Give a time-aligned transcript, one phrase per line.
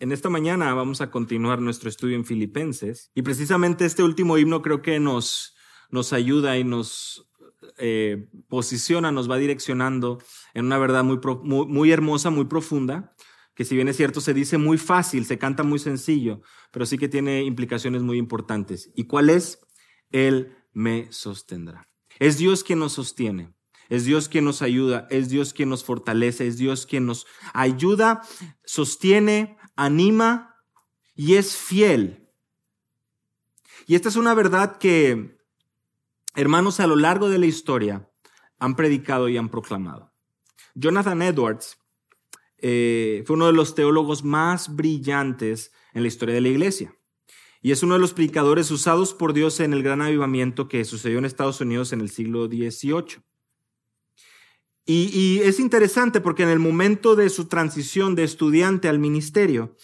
[0.00, 4.62] En esta mañana vamos a continuar nuestro estudio en Filipenses y precisamente este último himno
[4.62, 5.54] creo que nos,
[5.90, 7.30] nos ayuda y nos
[7.76, 10.18] eh, posiciona, nos va direccionando
[10.54, 13.14] en una verdad muy, muy, muy hermosa, muy profunda,
[13.54, 16.40] que si bien es cierto se dice muy fácil, se canta muy sencillo,
[16.70, 18.90] pero sí que tiene implicaciones muy importantes.
[18.96, 19.58] ¿Y cuál es?
[20.12, 21.90] Él me sostendrá.
[22.18, 23.52] Es Dios quien nos sostiene.
[23.90, 28.22] Es Dios quien nos ayuda, es Dios quien nos fortalece, es Dios quien nos ayuda,
[28.64, 30.56] sostiene, anima
[31.14, 32.28] y es fiel.
[33.86, 35.38] Y esta es una verdad que
[36.34, 38.08] hermanos a lo largo de la historia
[38.58, 40.12] han predicado y han proclamado.
[40.74, 41.78] Jonathan Edwards
[42.58, 46.94] eh, fue uno de los teólogos más brillantes en la historia de la iglesia.
[47.62, 51.18] Y es uno de los predicadores usados por Dios en el gran avivamiento que sucedió
[51.18, 53.22] en Estados Unidos en el siglo XVIII.
[54.86, 59.76] Y, es interesante porque en el momento de su transición de estudiante al ministerio,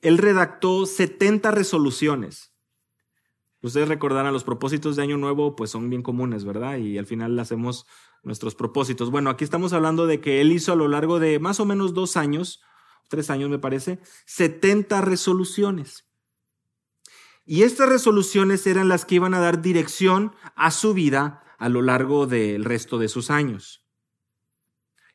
[0.00, 2.52] él redactó 70 resoluciones.
[3.62, 6.76] Ustedes recordarán, los propósitos de Año Nuevo pues son bien comunes, ¿verdad?
[6.78, 7.86] Y al final hacemos
[8.22, 9.10] nuestros propósitos.
[9.10, 11.94] Bueno, aquí estamos hablando de que él hizo a lo largo de más o menos
[11.94, 12.60] dos años,
[13.08, 16.06] tres años me parece, 70 resoluciones.
[17.44, 21.82] Y estas resoluciones eran las que iban a dar dirección a su vida a lo
[21.82, 23.81] largo del resto de sus años.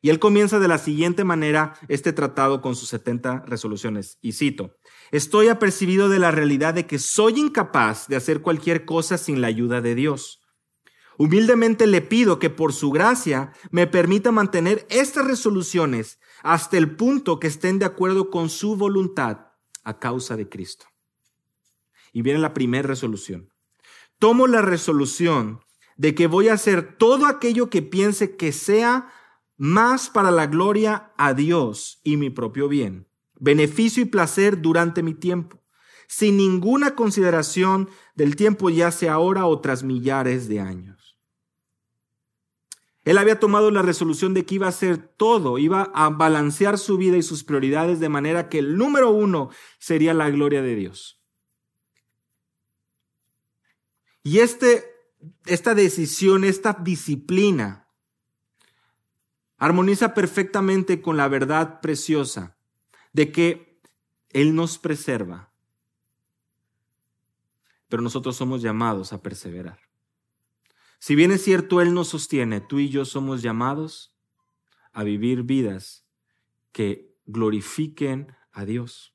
[0.00, 4.18] Y él comienza de la siguiente manera este tratado con sus 70 resoluciones.
[4.20, 4.76] Y cito,
[5.10, 9.48] estoy apercibido de la realidad de que soy incapaz de hacer cualquier cosa sin la
[9.48, 10.40] ayuda de Dios.
[11.18, 17.40] Humildemente le pido que por su gracia me permita mantener estas resoluciones hasta el punto
[17.40, 19.48] que estén de acuerdo con su voluntad
[19.82, 20.86] a causa de Cristo.
[22.12, 23.52] Y viene la primera resolución.
[24.20, 25.60] Tomo la resolución
[25.96, 29.12] de que voy a hacer todo aquello que piense que sea
[29.58, 35.12] más para la gloria a Dios y mi propio bien, beneficio y placer durante mi
[35.12, 35.62] tiempo,
[36.06, 41.18] sin ninguna consideración del tiempo ya sea ahora o tras millares de años.
[43.02, 46.96] Él había tomado la resolución de que iba a hacer todo, iba a balancear su
[46.96, 51.20] vida y sus prioridades de manera que el número uno sería la gloria de Dios.
[54.22, 54.84] Y este,
[55.46, 57.87] esta decisión, esta disciplina,
[59.58, 62.56] armoniza perfectamente con la verdad preciosa
[63.12, 63.80] de que
[64.30, 65.52] Él nos preserva,
[67.88, 69.80] pero nosotros somos llamados a perseverar.
[71.00, 74.14] Si bien es cierto, Él nos sostiene, tú y yo somos llamados
[74.92, 76.04] a vivir vidas
[76.72, 79.14] que glorifiquen a Dios.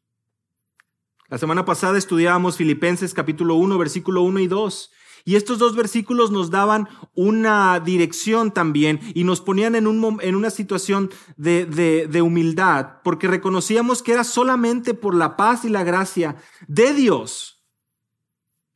[1.30, 4.92] La semana pasada estudiábamos Filipenses capítulo 1, versículo 1 y 2,
[5.26, 10.36] y estos dos versículos nos daban una dirección también y nos ponían en, un, en
[10.36, 15.70] una situación de, de, de humildad, porque reconocíamos que era solamente por la paz y
[15.70, 16.36] la gracia
[16.68, 17.54] de Dios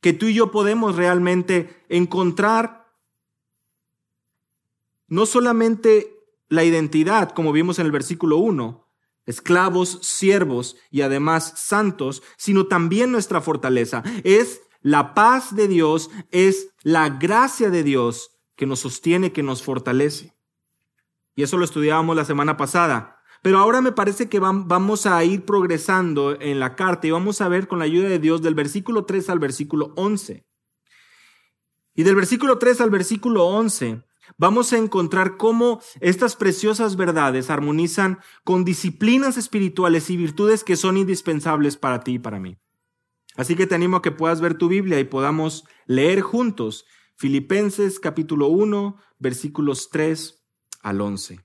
[0.00, 2.86] que tú y yo podemos realmente encontrar
[5.08, 6.14] no solamente
[6.48, 8.86] la identidad, como vimos en el versículo 1,
[9.26, 14.02] esclavos, siervos y además santos, sino también nuestra fortaleza.
[14.24, 19.62] Es la paz de Dios es la gracia de Dios que nos sostiene, que nos
[19.62, 20.36] fortalece.
[21.34, 23.22] Y eso lo estudiábamos la semana pasada.
[23.42, 27.48] Pero ahora me parece que vamos a ir progresando en la carta y vamos a
[27.48, 30.44] ver con la ayuda de Dios del versículo 3 al versículo 11.
[31.94, 34.02] Y del versículo 3 al versículo 11
[34.36, 40.96] vamos a encontrar cómo estas preciosas verdades armonizan con disciplinas espirituales y virtudes que son
[40.96, 42.58] indispensables para ti y para mí.
[43.38, 48.00] Así que te animo a que puedas ver tu Biblia y podamos leer juntos Filipenses
[48.00, 50.44] capítulo 1, versículos 3
[50.82, 51.38] al 11.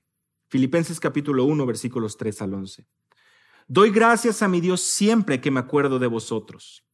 [0.48, 2.88] Filipenses capítulo 1, versículos 3 al 11.
[3.68, 6.84] Doy gracias a mi Dios siempre que me acuerdo de vosotros,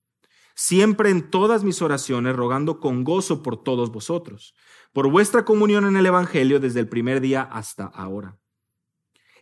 [0.55, 4.55] siempre en todas mis oraciones rogando con gozo por todos vosotros,
[4.93, 8.40] por vuestra comunión en el Evangelio desde el primer día hasta ahora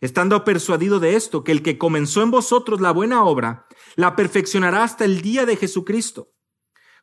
[0.01, 4.83] estando persuadido de esto, que el que comenzó en vosotros la buena obra, la perfeccionará
[4.83, 6.33] hasta el día de Jesucristo.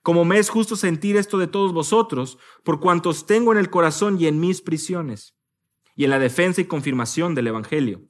[0.03, 4.21] Como me es justo sentir esto de todos vosotros, por cuantos tengo en el corazón
[4.21, 5.37] y en mis prisiones,
[5.95, 8.03] y en la defensa y confirmación del Evangelio.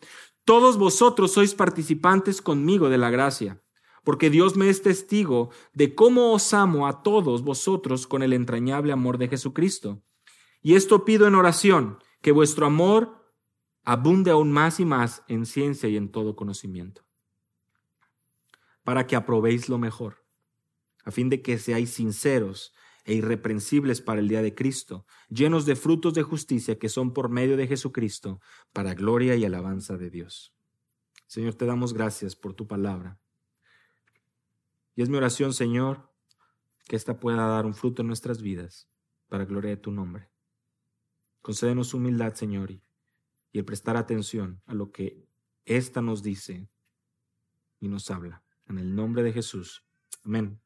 [0.44, 3.62] Todos vosotros sois participantes conmigo de la gracia,
[4.04, 8.92] porque Dios me es testigo de cómo os amo a todos vosotros con el entrañable
[8.92, 10.02] amor de Jesucristo.
[10.62, 13.25] Y esto pido en oración, que vuestro amor
[13.86, 17.06] abunde aún más y más en ciencia y en todo conocimiento,
[18.82, 20.26] para que aprobéis lo mejor,
[21.04, 22.74] a fin de que seáis sinceros
[23.04, 27.28] e irreprensibles para el día de Cristo, llenos de frutos de justicia que son por
[27.28, 28.40] medio de Jesucristo,
[28.72, 30.52] para gloria y alabanza de Dios.
[31.28, 33.20] Señor, te damos gracias por tu palabra.
[34.96, 36.12] Y es mi oración, Señor,
[36.88, 38.88] que ésta pueda dar un fruto en nuestras vidas
[39.28, 40.28] para gloria de tu nombre.
[41.40, 42.82] Concédenos humildad, Señor, y
[43.58, 45.26] el prestar atención a lo que
[45.64, 46.68] ésta nos dice
[47.80, 48.42] y nos habla.
[48.66, 49.84] En el nombre de Jesús.
[50.24, 50.60] Amén.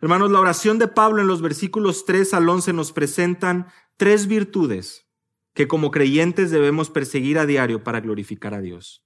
[0.00, 3.66] Hermanos, la oración de Pablo en los versículos 3 al 11 nos presentan
[3.96, 5.08] tres virtudes
[5.54, 9.04] que como creyentes debemos perseguir a diario para glorificar a Dios.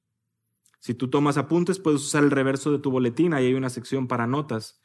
[0.80, 4.06] Si tú tomas apuntes, puedes usar el reverso de tu boletín, ahí hay una sección
[4.06, 4.80] para notas.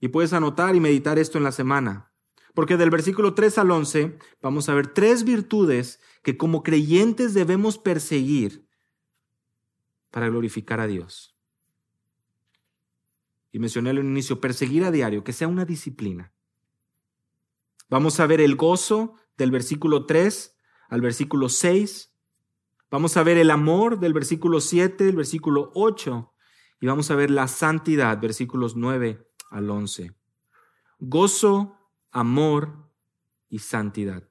[0.00, 2.09] Y puedes anotar y meditar esto en la semana.
[2.54, 7.78] Porque del versículo 3 al 11 vamos a ver tres virtudes que como creyentes debemos
[7.78, 8.66] perseguir
[10.10, 11.36] para glorificar a Dios.
[13.52, 16.32] Y mencioné al inicio, perseguir a diario, que sea una disciplina.
[17.88, 20.56] Vamos a ver el gozo del versículo 3
[20.88, 22.12] al versículo 6.
[22.90, 26.32] Vamos a ver el amor del versículo 7, el versículo 8.
[26.80, 30.12] Y vamos a ver la santidad, versículos 9 al 11.
[31.00, 31.79] Gozo,
[32.10, 32.90] amor
[33.48, 34.30] y santidad.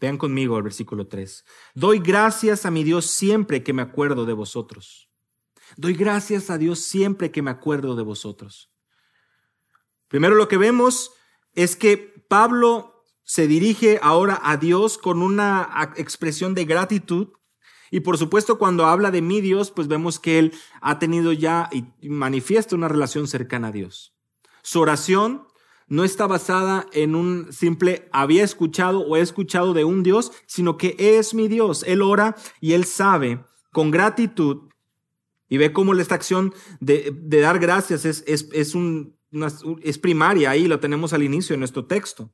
[0.00, 1.44] Vean conmigo el versículo 3.
[1.74, 5.08] Doy gracias a mi Dios siempre que me acuerdo de vosotros.
[5.76, 8.72] Doy gracias a Dios siempre que me acuerdo de vosotros.
[10.08, 11.12] Primero lo que vemos
[11.54, 11.96] es que
[12.28, 17.28] Pablo se dirige ahora a Dios con una expresión de gratitud.
[17.92, 21.68] Y por supuesto, cuando habla de mi Dios, pues vemos que él ha tenido ya
[21.70, 24.14] y manifiesta una relación cercana a Dios.
[24.62, 25.46] Su oración
[25.88, 30.78] no está basada en un simple había escuchado o he escuchado de un Dios, sino
[30.78, 31.84] que es mi Dios.
[31.86, 34.70] Él ora y él sabe con gratitud
[35.50, 39.18] y ve cómo esta acción de, dar gracias es, es, un,
[39.82, 42.32] es primaria, ahí lo tenemos al inicio de nuestro texto.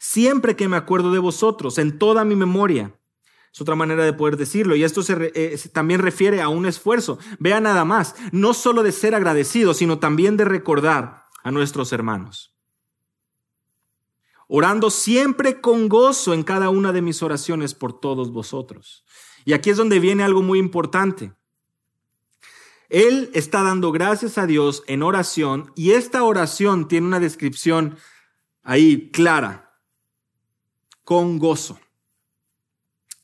[0.00, 2.98] Siempre que me acuerdo de vosotros, en toda mi memoria,
[3.52, 4.74] es otra manera de poder decirlo.
[4.76, 7.18] Y esto eh, también refiere a un esfuerzo.
[7.38, 12.56] Vea nada más, no solo de ser agradecido, sino también de recordar a nuestros hermanos.
[14.48, 19.04] Orando siempre con gozo en cada una de mis oraciones por todos vosotros.
[19.44, 21.32] Y aquí es donde viene algo muy importante.
[22.88, 27.96] Él está dando gracias a Dios en oración y esta oración tiene una descripción
[28.62, 29.78] ahí clara,
[31.02, 31.80] con gozo.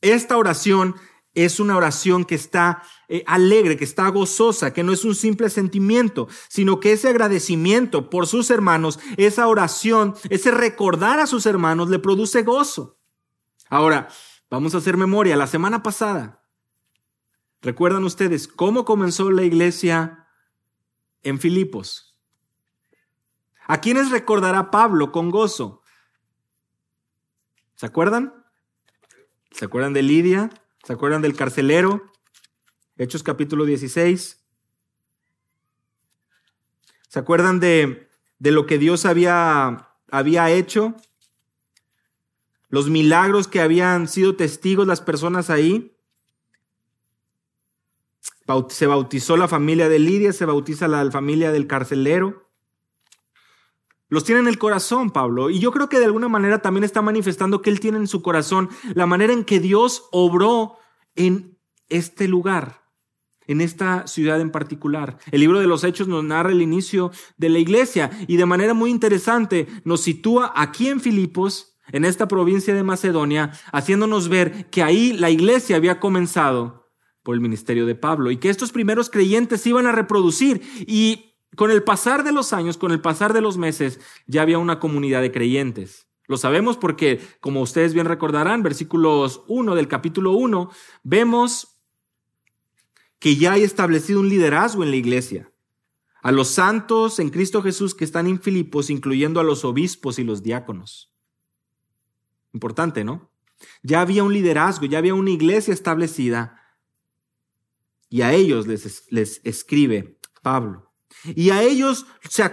[0.01, 0.95] Esta oración
[1.33, 5.49] es una oración que está eh, alegre, que está gozosa, que no es un simple
[5.49, 11.89] sentimiento, sino que ese agradecimiento por sus hermanos, esa oración, ese recordar a sus hermanos
[11.89, 12.99] le produce gozo.
[13.69, 14.09] Ahora,
[14.49, 15.35] vamos a hacer memoria.
[15.35, 16.43] La semana pasada,
[17.61, 20.27] ¿recuerdan ustedes cómo comenzó la iglesia
[21.21, 22.17] en Filipos?
[23.67, 25.83] ¿A quiénes recordará Pablo con gozo?
[27.75, 28.38] ¿Se acuerdan?
[29.51, 30.49] ¿Se acuerdan de Lidia?
[30.83, 32.11] ¿Se acuerdan del carcelero?
[32.97, 34.39] Hechos capítulo 16.
[37.07, 40.95] ¿Se acuerdan de, de lo que Dios había, había hecho?
[42.69, 45.95] Los milagros que habían sido testigos las personas ahí.
[48.69, 52.48] Se bautizó la familia de Lidia, se bautiza la familia del carcelero.
[54.09, 55.49] Los tiene en el corazón, Pablo.
[55.49, 58.21] Y yo creo que de alguna manera también está manifestando que él tiene en su
[58.21, 60.77] corazón la manera en que Dios obró
[61.15, 61.59] en
[61.89, 62.83] este lugar,
[63.45, 65.19] en esta ciudad en particular.
[65.31, 68.73] El libro de los Hechos nos narra el inicio de la iglesia y de manera
[68.73, 74.83] muy interesante nos sitúa aquí en Filipos, en esta provincia de Macedonia, haciéndonos ver que
[74.83, 76.87] ahí la iglesia había comenzado
[77.23, 81.71] por el ministerio de Pablo y que estos primeros creyentes iban a reproducir y con
[81.71, 85.21] el pasar de los años, con el pasar de los meses, ya había una comunidad
[85.21, 86.07] de creyentes.
[86.27, 90.69] Lo sabemos porque, como ustedes bien recordarán, versículos 1 del capítulo 1,
[91.03, 91.79] vemos
[93.17, 95.51] que ya hay establecido un liderazgo en la iglesia.
[96.21, 100.23] A los santos en Cristo Jesús que están en Filipos, incluyendo a los obispos y
[100.23, 101.11] los diáconos.
[102.53, 103.31] Importante, ¿no?
[103.81, 106.61] Ya había un liderazgo, ya había una iglesia establecida
[108.09, 110.88] y a ellos les, les escribe Pablo.
[111.23, 112.49] Y a ellos se,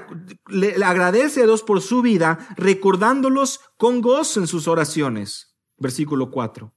[0.49, 5.57] le, agradece a Dios por su vida, recordándolos con gozo en sus oraciones.
[5.79, 6.73] Versículo 4.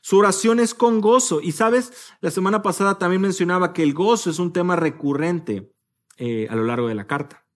[0.00, 1.40] Su oración es con gozo.
[1.40, 5.72] Y sabes, la semana pasada también mencionaba que el gozo es un tema recurrente
[6.18, 7.46] eh, a lo largo de la carta.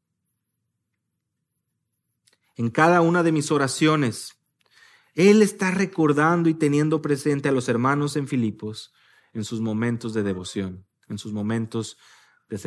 [2.57, 4.38] En cada una de mis oraciones,
[5.15, 8.93] Él está recordando y teniendo presente a los hermanos en Filipos
[9.35, 11.99] en sus momentos de devoción, en sus momentos
[12.49, 12.59] de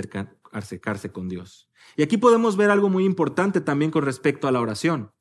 [0.52, 1.70] acercarse con Dios.
[1.96, 5.12] Y aquí podemos ver algo muy importante también con respecto a la oración.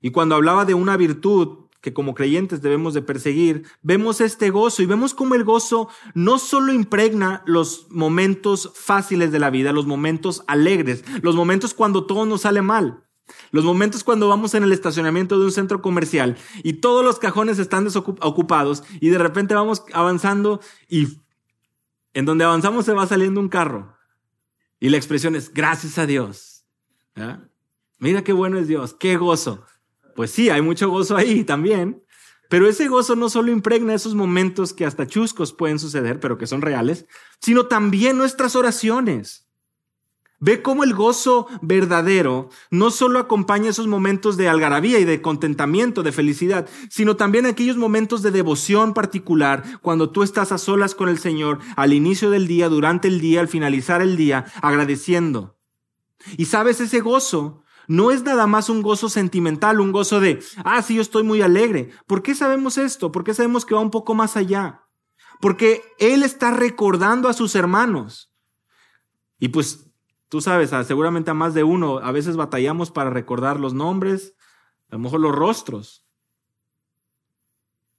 [0.00, 4.82] Y cuando hablaba de una virtud que como creyentes debemos de perseguir, vemos este gozo
[4.82, 9.86] y vemos cómo el gozo no solo impregna los momentos fáciles de la vida, los
[9.86, 13.04] momentos alegres, los momentos cuando todo nos sale mal,
[13.52, 17.58] los momentos cuando vamos en el estacionamiento de un centro comercial y todos los cajones
[17.58, 21.18] están desocupados y de repente vamos avanzando y
[22.16, 23.94] en donde avanzamos se va saliendo un carro.
[24.80, 26.64] Y la expresión es, gracias a Dios.
[27.98, 29.66] Mira qué bueno es Dios, qué gozo.
[30.14, 32.02] Pues sí, hay mucho gozo ahí también.
[32.48, 36.46] Pero ese gozo no solo impregna esos momentos que hasta chuscos pueden suceder, pero que
[36.46, 37.04] son reales,
[37.38, 39.45] sino también nuestras oraciones.
[40.38, 46.02] Ve cómo el gozo verdadero no solo acompaña esos momentos de algarabía y de contentamiento,
[46.02, 51.08] de felicidad, sino también aquellos momentos de devoción particular cuando tú estás a solas con
[51.08, 55.56] el Señor al inicio del día, durante el día, al finalizar el día, agradeciendo.
[56.36, 60.82] Y sabes, ese gozo no es nada más un gozo sentimental, un gozo de, ah,
[60.82, 61.90] sí, yo estoy muy alegre.
[62.06, 63.10] ¿Por qué sabemos esto?
[63.10, 64.82] ¿Por qué sabemos que va un poco más allá?
[65.40, 68.32] Porque Él está recordando a sus hermanos.
[69.38, 69.85] Y pues,
[70.28, 74.34] tú sabes, seguramente a más de uno, a veces batallamos para recordar los nombres,
[74.90, 76.06] a lo mejor los rostros.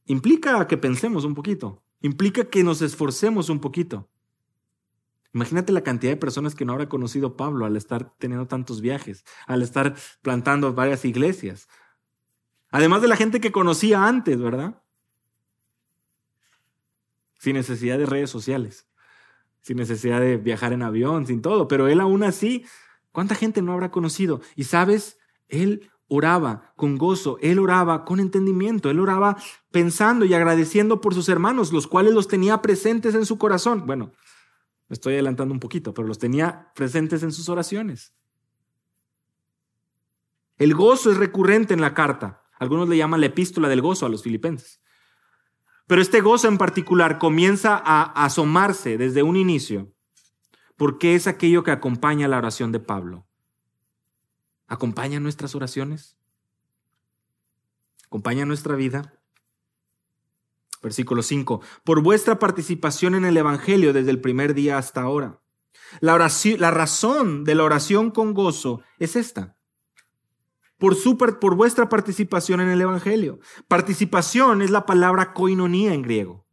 [0.05, 4.09] Implica que pensemos un poquito, implica que nos esforcemos un poquito.
[5.33, 9.23] Imagínate la cantidad de personas que no habrá conocido Pablo al estar teniendo tantos viajes,
[9.45, 11.67] al estar plantando varias iglesias.
[12.71, 14.81] Además de la gente que conocía antes, ¿verdad?
[17.37, 18.87] Sin necesidad de redes sociales,
[19.67, 21.67] sin necesidad de viajar en avión, sin todo.
[21.67, 22.63] Pero él aún así,
[23.11, 24.39] ¿cuánta gente no habrá conocido?
[24.55, 25.19] Y sabes,
[25.49, 29.35] él oraba con gozo, él oraba con entendimiento, él oraba
[29.69, 33.85] pensando y agradeciendo por sus hermanos, los cuales los tenía presentes en su corazón.
[33.85, 34.13] Bueno,
[34.87, 38.13] me estoy adelantando un poquito, pero los tenía presentes en sus oraciones.
[40.57, 42.41] El gozo es recurrente en la carta.
[42.57, 44.79] Algunos le llaman la epístola del gozo a los filipenses.
[45.87, 49.93] Pero este gozo en particular comienza a asomarse desde un inicio,
[50.75, 53.25] porque es aquello que acompaña la oración de Pablo.
[54.67, 56.17] ¿Acompaña nuestras oraciones?
[58.05, 59.13] ¿Acompaña nuestra vida?
[60.83, 61.61] Versículo 5.
[61.83, 65.41] Por vuestra participación en el Evangelio desde el primer día hasta ahora.
[66.01, 69.56] La, oración, la razón de la oración con gozo es esta.
[70.77, 70.95] Por,
[71.39, 73.39] por vuestra participación en el Evangelio.
[73.67, 76.45] Participación es la palabra koinonía en griego.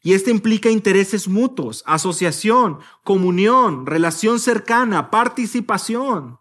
[0.00, 6.38] Y este implica intereses mutuos, asociación, comunión, relación cercana, participación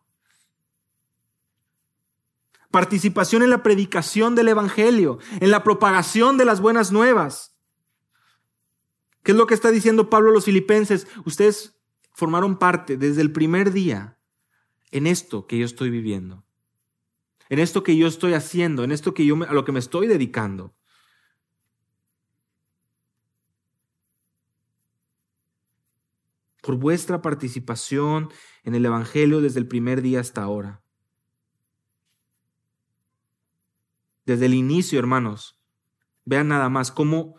[2.71, 7.57] participación en la predicación del Evangelio, en la propagación de las buenas nuevas.
[9.23, 11.07] ¿Qué es lo que está diciendo Pablo a los filipenses?
[11.25, 11.79] Ustedes
[12.13, 14.19] formaron parte desde el primer día
[14.91, 16.45] en esto que yo estoy viviendo,
[17.50, 20.08] en esto que yo estoy haciendo, en esto que yo a lo que me estoy
[20.08, 20.75] dedicando.
[26.62, 28.30] Por vuestra participación
[28.63, 30.84] en el Evangelio desde el primer día hasta ahora.
[34.27, 35.58] desde el inicio, hermanos.
[36.25, 37.38] Vean nada más cómo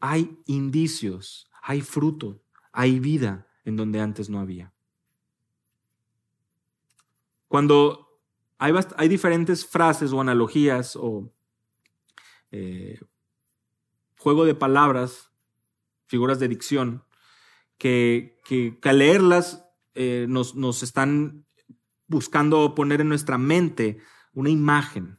[0.00, 4.74] hay indicios, hay fruto, hay vida en donde antes no había.
[7.48, 8.03] Cuando
[8.58, 11.32] hay, diferentes frases o analogías o
[12.50, 12.98] eh,
[14.18, 15.30] juego de palabras,
[16.06, 17.04] figuras de dicción,
[17.78, 21.44] que, que, al leerlas eh, nos, nos están
[22.06, 23.98] buscando poner en nuestra mente
[24.32, 25.18] una imagen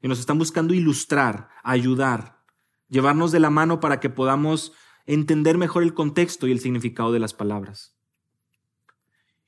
[0.00, 2.44] y nos están buscando ilustrar, ayudar,
[2.88, 4.72] llevarnos de la mano para que podamos
[5.06, 7.97] entender mejor el contexto y el significado de las palabras.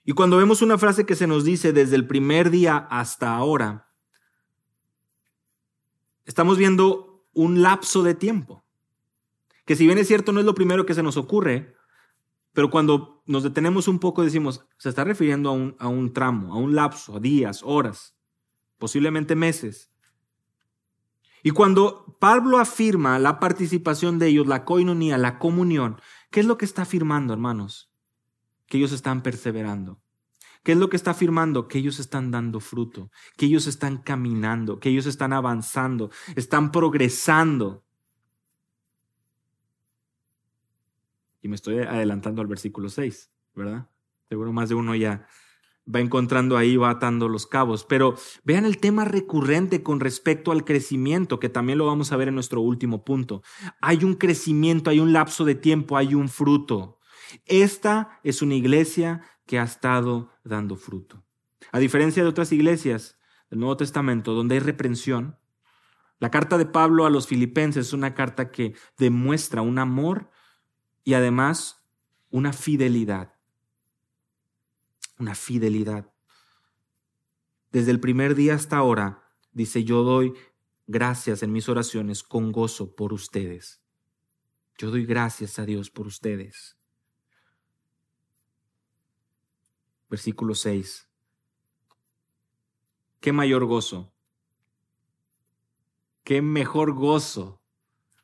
[0.04, 3.92] Y cuando vemos una frase que se nos dice desde el primer día hasta ahora,
[6.24, 8.64] estamos viendo un lapso de tiempo,
[9.66, 11.76] que si bien es cierto no es lo primero que se nos ocurre,
[12.52, 16.52] pero cuando nos detenemos un poco decimos, se está refiriendo a un, a un tramo,
[16.52, 18.16] a un lapso, a días, horas,
[18.78, 19.92] posiblemente meses.
[21.42, 26.58] Y cuando Pablo afirma la participación de ellos, la coinonía, la comunión, ¿qué es lo
[26.58, 27.89] que está afirmando, hermanos?
[28.70, 30.00] Que ellos están perseverando.
[30.62, 31.66] ¿Qué es lo que está afirmando?
[31.66, 37.82] Que ellos están dando fruto, que ellos están caminando, que ellos están avanzando, están progresando.
[41.42, 43.90] Y me estoy adelantando al versículo 6, ¿verdad?
[44.28, 45.26] Seguro más de uno ya
[45.92, 47.84] va encontrando ahí, va atando los cabos.
[47.84, 52.28] Pero vean el tema recurrente con respecto al crecimiento, que también lo vamos a ver
[52.28, 53.42] en nuestro último punto.
[53.80, 56.99] Hay un crecimiento, hay un lapso de tiempo, hay un fruto.
[57.46, 61.24] Esta es una iglesia que ha estado dando fruto.
[61.72, 63.18] A diferencia de otras iglesias
[63.50, 65.36] del Nuevo Testamento, donde hay reprensión,
[66.22, 70.30] La carta de Pablo a los filipenses es una carta que demuestra un amor
[71.02, 71.88] y además
[72.28, 73.34] una fidelidad.
[75.18, 76.12] Una fidelidad.
[77.72, 80.34] Desde el primer día hasta ahora, dice, yo doy
[80.86, 83.82] gracias en mis oraciones con gozo por ustedes.
[84.76, 86.79] Yo doy gracias a Dios por ustedes.
[90.10, 91.08] Versículo 6.
[93.20, 94.12] ¿Qué mayor gozo?
[96.24, 97.62] ¿Qué mejor gozo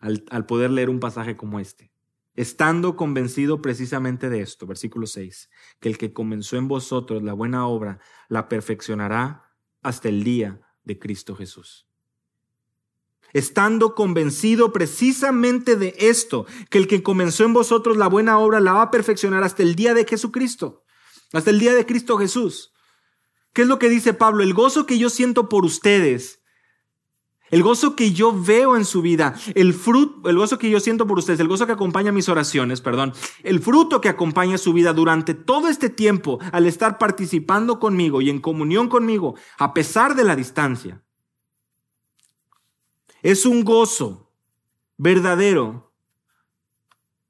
[0.00, 1.97] al, al poder leer un pasaje como este?
[2.37, 5.50] estando convencido precisamente de esto, versículo 6,
[5.81, 10.99] que el que comenzó en vosotros la buena obra la perfeccionará hasta el día de
[10.99, 11.88] Cristo Jesús.
[13.33, 18.75] Estando convencido precisamente de esto, que el que comenzó en vosotros la buena obra la
[18.75, 20.85] va a perfeccionar hasta el día de Jesucristo,
[21.37, 22.73] hasta el día de Cristo Jesús.
[23.52, 24.43] ¿Qué es lo que dice Pablo?
[24.43, 26.40] El gozo que yo siento por ustedes
[27.50, 31.07] el gozo que yo veo en su vida, el fruto, el gozo que yo siento
[31.07, 33.12] por ustedes, el gozo que acompaña mis oraciones, perdón,
[33.45, 38.31] el fruto que acompaña su vida durante todo este tiempo al estar participando conmigo y
[38.31, 41.02] en comunión conmigo, a pesar de la distancia.
[43.23, 44.33] Es un gozo
[44.97, 45.93] verdadero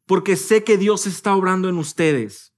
[0.07, 2.55] porque sé que Dios está obrando en ustedes,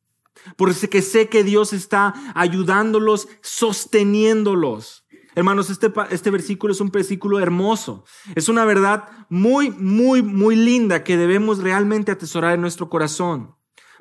[0.57, 5.05] porque sé que Dios está ayudándolos, sosteniéndolos.
[5.35, 8.05] Hermanos, este, este versículo es un versículo hermoso.
[8.35, 13.55] Es una verdad muy, muy, muy linda que debemos realmente atesorar en nuestro corazón.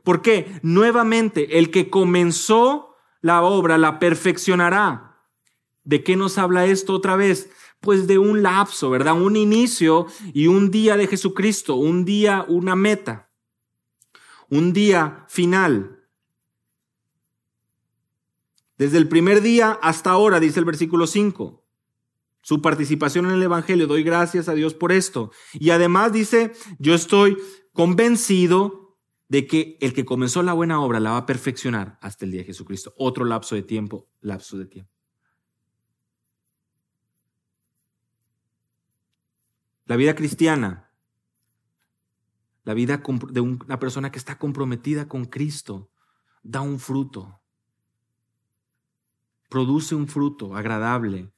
[0.03, 0.59] ¿Por qué?
[0.63, 5.21] Nuevamente, el que comenzó la obra la perfeccionará.
[5.83, 7.49] ¿De qué nos habla esto otra vez?
[7.81, 9.21] Pues de un lapso, ¿verdad?
[9.21, 13.29] Un inicio y un día de Jesucristo, un día, una meta,
[14.49, 15.96] un día final.
[18.77, 21.63] Desde el primer día hasta ahora, dice el versículo 5.
[22.41, 25.31] Su participación en el Evangelio, doy gracias a Dios por esto.
[25.53, 27.37] Y además dice, yo estoy
[27.73, 32.31] convencido de que el que comenzó la buena obra la va a perfeccionar hasta el
[32.31, 32.93] día de Jesucristo.
[32.97, 34.91] Otro lapso de tiempo, lapso de tiempo.
[39.85, 40.91] La vida cristiana,
[42.63, 45.89] la vida de una persona que está comprometida con Cristo,
[46.43, 47.41] da un fruto
[49.57, 51.33] produce un fruto agradable.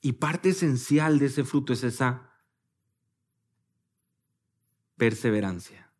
[0.00, 2.30] Y parte esencial de ese fruto es esa
[4.96, 5.92] perseverancia.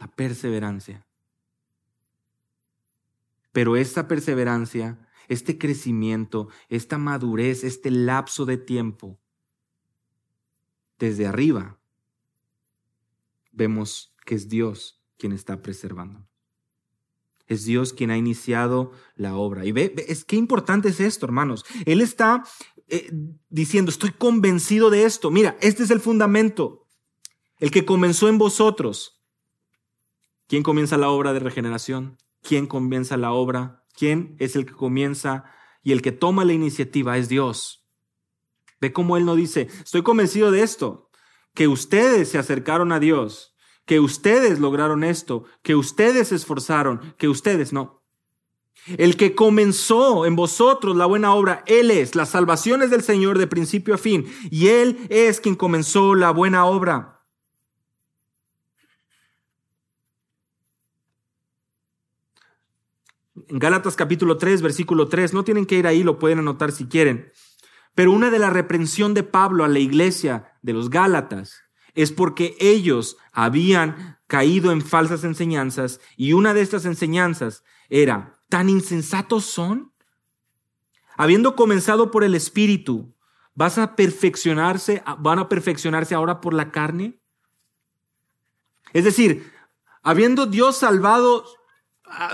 [0.00, 1.06] La perseverancia.
[3.52, 9.20] Pero esta perseverancia, este crecimiento, esta madurez, este lapso de tiempo,
[10.98, 11.78] desde arriba,
[13.52, 16.26] vemos que es Dios quien está preservando.
[17.46, 19.64] Es Dios quien ha iniciado la obra.
[19.64, 21.64] Y ve, es qué importante es esto, hermanos.
[21.84, 22.42] Él está
[22.88, 23.10] eh,
[23.48, 25.30] diciendo, estoy convencido de esto.
[25.30, 26.86] Mira, este es el fundamento.
[27.58, 29.22] El que comenzó en vosotros.
[30.48, 32.18] ¿Quién comienza la obra de regeneración?
[32.42, 33.84] ¿Quién comienza la obra?
[33.96, 35.44] ¿Quién es el que comienza
[35.82, 37.16] y el que toma la iniciativa?
[37.16, 37.86] Es Dios.
[38.80, 41.10] Ve cómo Él no dice, estoy convencido de esto,
[41.54, 43.55] que ustedes se acercaron a Dios
[43.86, 48.02] que ustedes lograron esto, que ustedes se esforzaron, que ustedes no.
[48.98, 52.14] El que comenzó en vosotros la buena obra, Él es.
[52.14, 54.26] La salvación es del Señor de principio a fin.
[54.50, 57.24] Y Él es quien comenzó la buena obra.
[63.48, 66.86] En Gálatas capítulo 3, versículo 3, no tienen que ir ahí, lo pueden anotar si
[66.86, 67.32] quieren.
[67.94, 71.65] Pero una de la reprensión de Pablo a la iglesia de los Gálatas
[71.96, 78.68] es porque ellos habían caído en falsas enseñanzas y una de estas enseñanzas era, ¿tan
[78.68, 79.92] insensatos son?
[81.16, 83.14] Habiendo comenzado por el Espíritu,
[83.54, 87.18] ¿vas a perfeccionarse, van a perfeccionarse ahora por la carne?
[88.92, 89.50] Es decir,
[90.02, 91.46] habiendo Dios salvado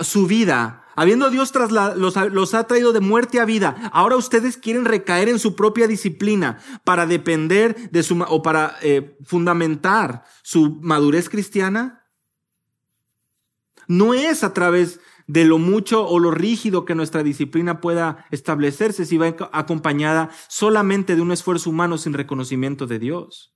[0.01, 1.51] su vida, Habiendo Dios
[1.95, 6.59] los, ha traído de muerte a vida, ahora ustedes quieren recaer en su propia disciplina
[6.83, 12.05] para depender de su o para eh, fundamentar su madurez cristiana.
[13.87, 19.05] No es a través de lo mucho o lo rígido que nuestra disciplina pueda establecerse
[19.05, 23.52] si va acompañada solamente de un esfuerzo humano sin reconocimiento de Dios.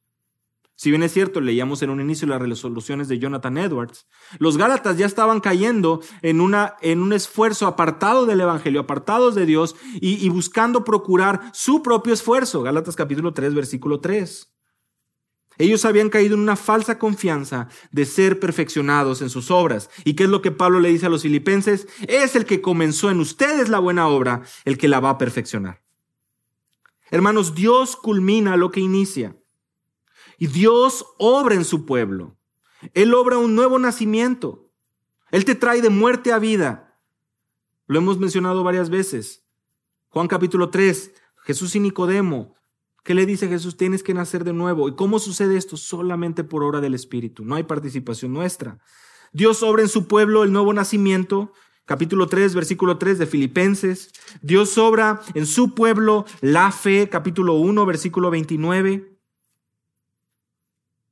[0.77, 4.05] Si bien es cierto, leíamos en un inicio las resoluciones de Jonathan Edwards,
[4.37, 9.47] los Gálatas ya estaban cayendo en, una, en un esfuerzo apartado del Evangelio, apartados de
[9.47, 12.61] Dios y, y buscando procurar su propio esfuerzo.
[12.61, 14.53] Gálatas capítulo 3, versículo 3.
[15.57, 19.89] Ellos habían caído en una falsa confianza de ser perfeccionados en sus obras.
[20.05, 21.87] ¿Y qué es lo que Pablo le dice a los filipenses?
[22.07, 25.81] Es el que comenzó en ustedes la buena obra, el que la va a perfeccionar.
[27.09, 29.35] Hermanos, Dios culmina lo que inicia.
[30.37, 32.37] Y Dios obra en su pueblo.
[32.93, 34.71] Él obra un nuevo nacimiento.
[35.31, 37.01] Él te trae de muerte a vida.
[37.87, 39.45] Lo hemos mencionado varias veces.
[40.09, 42.55] Juan capítulo 3, Jesús y Nicodemo.
[43.03, 43.77] ¿Qué le dice Jesús?
[43.77, 44.87] Tienes que nacer de nuevo.
[44.89, 45.75] ¿Y cómo sucede esto?
[45.75, 47.43] Solamente por obra del Espíritu.
[47.43, 48.79] No hay participación nuestra.
[49.31, 51.51] Dios obra en su pueblo el nuevo nacimiento.
[51.85, 54.11] Capítulo 3, versículo 3 de Filipenses.
[54.41, 57.09] Dios obra en su pueblo la fe.
[57.09, 59.16] Capítulo 1, versículo 29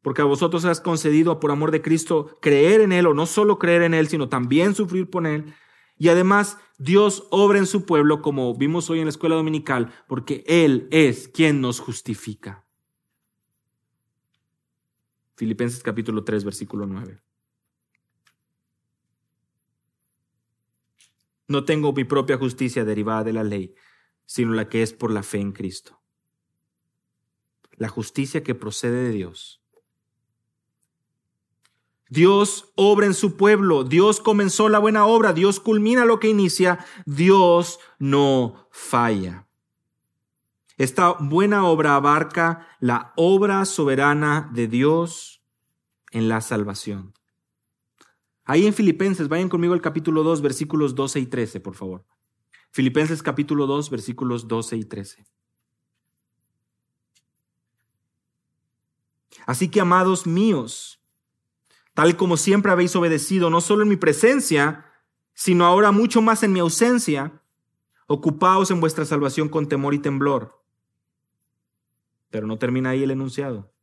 [0.05, 3.57] porque a vosotros has concedido por amor de Cristo creer en Él, o no solo
[3.57, 5.55] creer en Él, sino también sufrir por Él.
[5.97, 10.43] Y además Dios obra en su pueblo, como vimos hoy en la escuela dominical, porque
[10.45, 12.67] Él es quien nos justifica.
[15.37, 17.23] Filipenses capítulo 3, versículo 9.
[21.47, 23.73] No tengo mi propia justicia derivada de la ley,
[24.27, 25.99] sino la que es por la fe en Cristo.
[27.71, 29.64] La justicia que procede de Dios
[32.09, 36.85] Dios obra en su pueblo, Dios comenzó la buena obra, Dios culmina lo que inicia,
[37.05, 39.47] Dios no falla.
[40.77, 45.41] Esta buena obra abarca la obra soberana de Dios
[46.11, 47.13] en la salvación.
[48.43, 52.05] Ahí en Filipenses, vayan conmigo al capítulo 2, versículos 12 y 13, por favor.
[52.71, 55.25] Filipenses capítulo 2, versículos 12 y 13.
[59.47, 61.01] Así que, amados míos,
[61.95, 64.86] tal como siempre habéis obedecido, no solo en mi presencia,
[65.34, 67.41] sino ahora mucho más en mi ausencia,
[68.05, 70.62] ocupaos en vuestra salvación con temor y temblor.
[72.29, 73.73] Pero no termina ahí el enunciado,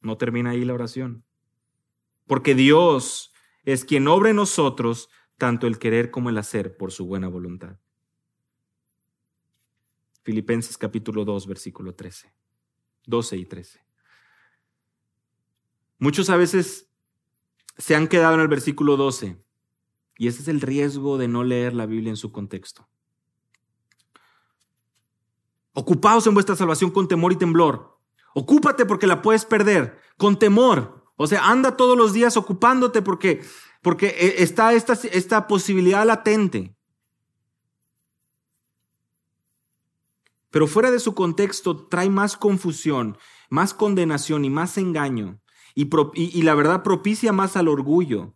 [0.00, 1.24] no termina ahí la oración.
[2.26, 3.32] Porque Dios
[3.64, 7.78] es quien obra en nosotros tanto el querer como el hacer por su buena voluntad.
[10.22, 12.32] Filipenses capítulo 2, versículo 13,
[13.06, 13.84] 12 y 13.
[15.98, 16.85] Muchos a veces
[17.78, 19.42] se han quedado en el versículo 12.
[20.18, 22.88] Y ese es el riesgo de no leer la Biblia en su contexto.
[25.74, 27.98] Ocupaos en vuestra salvación con temor y temblor.
[28.34, 31.04] Ocúpate porque la puedes perder, con temor.
[31.16, 33.44] O sea, anda todos los días ocupándote porque,
[33.82, 36.74] porque eh, está esta, esta posibilidad latente.
[40.50, 43.18] Pero fuera de su contexto trae más confusión,
[43.50, 45.40] más condenación y más engaño
[45.76, 48.34] y, la verdad propicia más al orgullo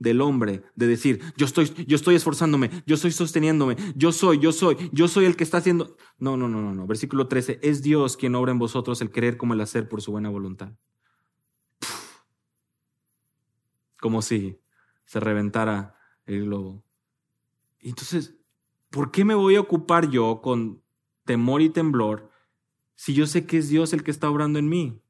[0.00, 4.50] del hombre de decir, yo estoy, yo estoy esforzándome, yo estoy sosteniéndome, yo soy, yo
[4.50, 5.96] soy, yo soy el que está haciendo.
[6.18, 6.86] No, no, no, no, no.
[6.88, 10.10] Versículo 13, es Dios quien obra en vosotros el querer como el hacer por su
[10.10, 10.72] buena voluntad.
[14.00, 14.58] Como si
[15.04, 16.82] se reventara el globo.
[17.78, 18.36] Entonces,
[18.90, 20.82] ¿por qué me voy a ocupar yo con
[21.24, 22.32] temor y temblor
[22.96, 25.00] si yo sé que es Dios el que está obrando en mí?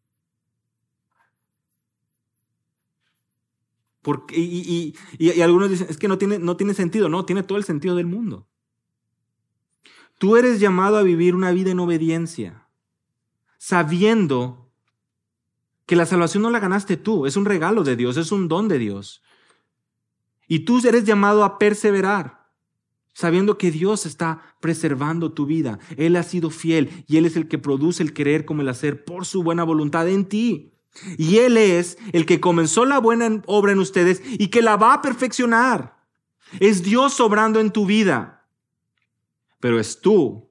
[4.03, 7.09] Porque, y, y, algunos dicen, es que no tiene, no tiene sentido.
[7.09, 8.47] No, tiene todo el sentido del mundo.
[10.19, 12.69] Tú eres llamado a vivir una vida en obediencia,
[13.57, 14.71] sabiendo
[15.87, 18.69] que la salvación no la ganaste tú, es un regalo de Dios, es un don
[18.69, 19.23] de Dios.
[20.47, 22.51] Y tú eres llamado a perseverar,
[23.13, 25.79] sabiendo que Dios está preservando tu vida.
[25.97, 29.05] Él ha sido fiel y Él es el que produce el querer como el hacer
[29.05, 30.75] por su buena voluntad en ti.
[31.17, 34.95] Y Él es el que comenzó la buena obra en ustedes y que la va
[34.95, 36.01] a perfeccionar.
[36.59, 38.49] Es Dios obrando en tu vida.
[39.61, 40.51] Pero es tú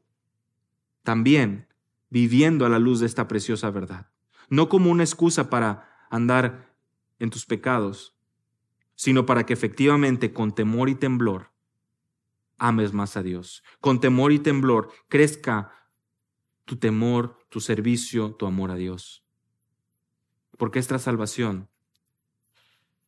[1.04, 1.68] también
[2.10, 4.12] viviendo a la luz de esta preciosa verdad.
[4.50, 6.74] No como una excusa para andar
[7.20, 8.16] en tus pecados,
[8.96, 11.52] sino para que efectivamente con temor y temblor
[12.58, 13.64] ames más a Dios.
[13.80, 15.72] Con temor y temblor crezca
[16.66, 19.26] tu temor, tu servicio, tu amor a Dios.
[20.60, 21.70] Porque esta salvación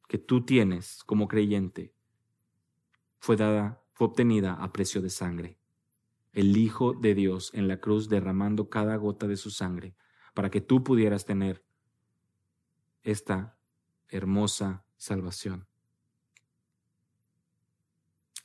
[0.07, 1.93] que tú tienes como creyente
[3.19, 5.59] fue dada, fue obtenida a precio de sangre.
[6.31, 9.97] El Hijo de Dios en la cruz derramando cada gota de su sangre
[10.33, 11.65] para que tú pudieras tener
[13.03, 13.57] esta
[14.07, 15.67] hermosa salvación.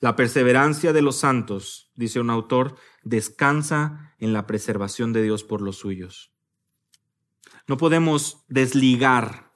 [0.01, 5.63] La perseverancia de los santos, dice un autor, descansa en la preservación de Dios por
[5.63, 6.36] los suyos.
[7.67, 9.53] No podemos desligar.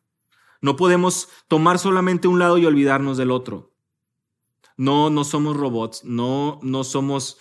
[0.61, 3.73] No podemos tomar solamente un lado y olvidarnos del otro.
[4.77, 7.39] No, no somos robots, no, no somos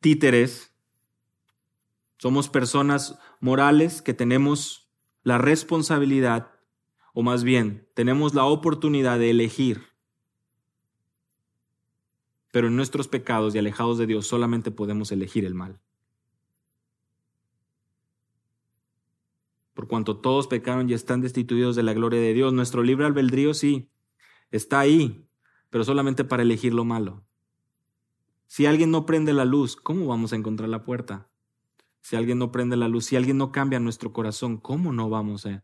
[0.00, 0.72] títeres.
[2.18, 4.90] Somos personas morales que tenemos
[5.22, 6.52] la responsabilidad,
[7.12, 9.82] o más bien, tenemos la oportunidad de elegir.
[12.52, 15.80] Pero en nuestros pecados y alejados de Dios solamente podemos elegir el mal.
[19.76, 22.52] Por cuanto todos pecaron y están destituidos de la gloria de Dios.
[22.54, 23.90] Nuestro libre albedrío sí,
[24.50, 25.28] está ahí,
[25.68, 27.24] pero solamente para elegir lo malo.
[28.46, 31.28] Si alguien no prende la luz, ¿cómo vamos a encontrar la puerta?
[32.00, 35.44] Si alguien no prende la luz, si alguien no cambia nuestro corazón, ¿cómo no vamos
[35.44, 35.62] a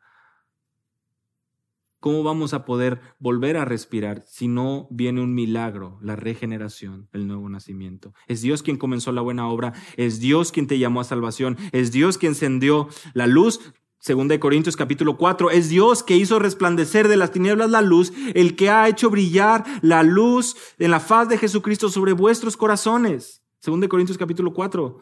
[2.03, 7.29] ¿Cómo vamos a poder volver a respirar si no viene un milagro, la regeneración, el
[7.29, 8.13] nuevo nacimiento?
[8.27, 11.93] Es Dios quien comenzó la buena obra, es Dios quien te llamó a salvación, es
[11.93, 13.73] Dios quien encendió la luz.
[14.03, 18.13] Segunda de Corintios capítulo 4, es Dios que hizo resplandecer de las tinieblas la luz,
[18.35, 23.45] el que ha hecho brillar la luz en la faz de Jesucristo sobre vuestros corazones.
[23.61, 24.99] Segunda de Corintios capítulo 4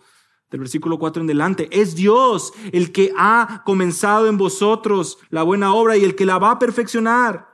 [0.51, 1.71] del versículo 4 en delante.
[1.73, 6.37] Es Dios el que ha comenzado en vosotros la buena obra y el que la
[6.37, 7.50] va a perfeccionar.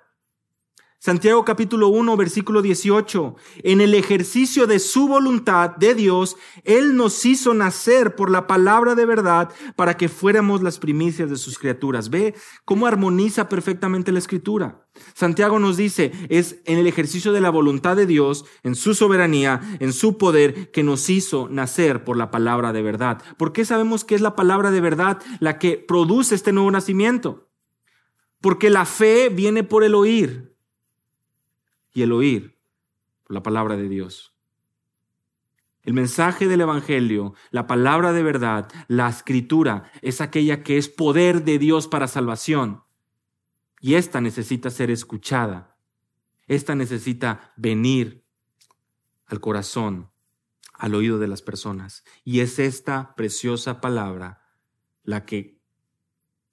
[0.98, 3.36] Santiago capítulo 1, versículo 18.
[3.62, 8.94] En el ejercicio de su voluntad de Dios, Él nos hizo nacer por la palabra
[8.94, 12.08] de verdad para que fuéramos las primicias de sus criaturas.
[12.08, 14.88] Ve cómo armoniza perfectamente la escritura.
[15.14, 19.60] Santiago nos dice, es en el ejercicio de la voluntad de Dios, en su soberanía,
[19.80, 23.22] en su poder, que nos hizo nacer por la palabra de verdad.
[23.36, 27.50] ¿Por qué sabemos que es la palabra de verdad la que produce este nuevo nacimiento?
[28.40, 30.55] Porque la fe viene por el oír
[31.96, 32.58] y el oír
[33.26, 34.36] la palabra de Dios.
[35.82, 41.42] El mensaje del Evangelio, la palabra de verdad, la escritura, es aquella que es poder
[41.44, 42.84] de Dios para salvación.
[43.80, 45.78] Y esta necesita ser escuchada.
[46.46, 48.26] Esta necesita venir
[49.24, 50.10] al corazón,
[50.74, 52.04] al oído de las personas.
[52.24, 54.42] Y es esta preciosa palabra
[55.02, 55.62] la que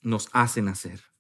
[0.02, 1.13] nos hace nacer.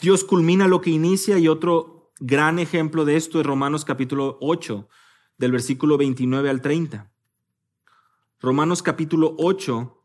[0.00, 4.88] Dios culmina lo que inicia y otro gran ejemplo de esto es Romanos capítulo 8,
[5.38, 7.10] del versículo 29 al 30.
[8.40, 10.02] Romanos capítulo 8,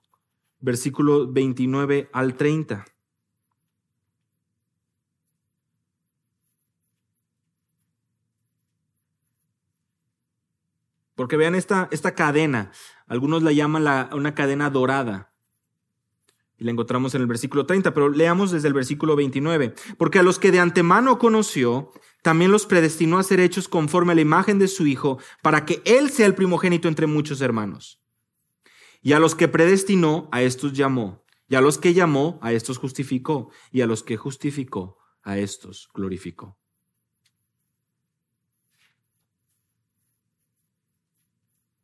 [0.59, 2.85] versículo 29 al 30.
[11.15, 12.71] Porque vean esta, esta cadena,
[13.07, 15.30] algunos la llaman la, una cadena dorada.
[16.61, 19.73] Y la encontramos en el versículo 30, pero leamos desde el versículo 29.
[19.97, 24.15] Porque a los que de antemano conoció, también los predestinó a ser hechos conforme a
[24.15, 27.99] la imagen de su Hijo, para que Él sea el primogénito entre muchos hermanos.
[29.01, 31.25] Y a los que predestinó, a estos llamó.
[31.47, 33.49] Y a los que llamó, a estos justificó.
[33.71, 36.60] Y a los que justificó, a estos glorificó.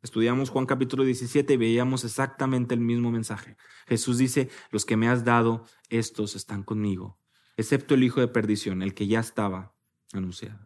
[0.08, 3.58] Estudiamos Juan capítulo 17 y veíamos exactamente el mismo mensaje.
[3.88, 7.20] Jesús dice, los que me has dado, estos están conmigo,
[7.58, 9.76] excepto el hijo de perdición, el que ya estaba
[10.14, 10.66] anunciado.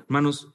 [0.00, 0.54] Hermanos,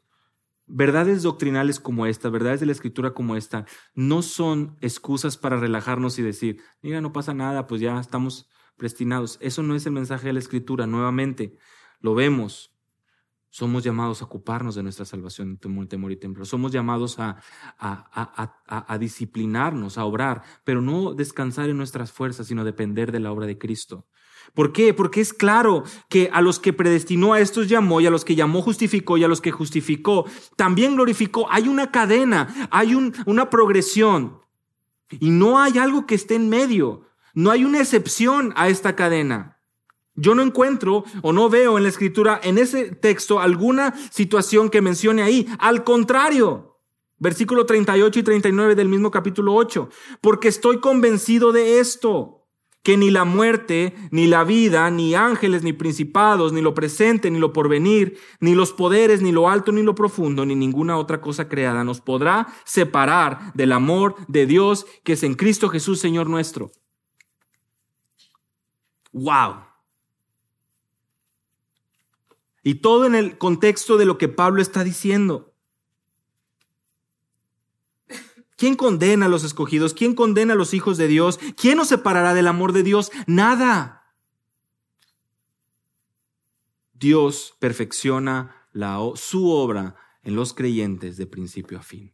[0.68, 6.20] verdades doctrinales como esta, verdades de la escritura como esta, no son excusas para relajarnos
[6.20, 9.40] y decir, mira, no pasa nada, pues ya estamos prestinados.
[9.42, 11.58] Eso no es el mensaje de la escritura, nuevamente,
[12.00, 12.77] lo vemos.
[13.58, 16.46] Somos llamados a ocuparnos de nuestra salvación, temor, temor y temblor.
[16.46, 17.38] Somos llamados a,
[17.80, 23.20] a, a, a, disciplinarnos, a obrar, pero no descansar en nuestras fuerzas, sino depender de
[23.20, 24.06] la obra de Cristo.
[24.54, 24.94] ¿Por qué?
[24.94, 28.36] Porque es claro que a los que predestinó a estos llamó y a los que
[28.36, 31.48] llamó justificó y a los que justificó también glorificó.
[31.50, 34.40] Hay una cadena, hay un, una progresión
[35.10, 37.08] y no hay algo que esté en medio.
[37.34, 39.57] No hay una excepción a esta cadena.
[40.20, 44.82] Yo no encuentro o no veo en la escritura, en ese texto, alguna situación que
[44.82, 45.48] mencione ahí.
[45.60, 46.80] Al contrario,
[47.20, 52.34] versículo 38 y 39 del mismo capítulo 8, porque estoy convencido de esto,
[52.82, 57.38] que ni la muerte, ni la vida, ni ángeles, ni principados, ni lo presente, ni
[57.38, 61.48] lo porvenir, ni los poderes, ni lo alto, ni lo profundo, ni ninguna otra cosa
[61.48, 66.72] creada nos podrá separar del amor de Dios que es en Cristo Jesús, Señor nuestro.
[69.12, 69.68] Wow.
[72.68, 75.56] Y todo en el contexto de lo que Pablo está diciendo.
[78.58, 79.94] ¿Quién condena a los escogidos?
[79.94, 81.40] ¿Quién condena a los hijos de Dios?
[81.56, 83.10] ¿Quién nos separará del amor de Dios?
[83.26, 84.14] Nada.
[86.92, 88.68] Dios perfecciona
[89.16, 92.14] su obra en los creyentes de principio a fin.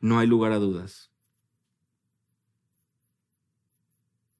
[0.00, 1.10] No hay lugar a dudas.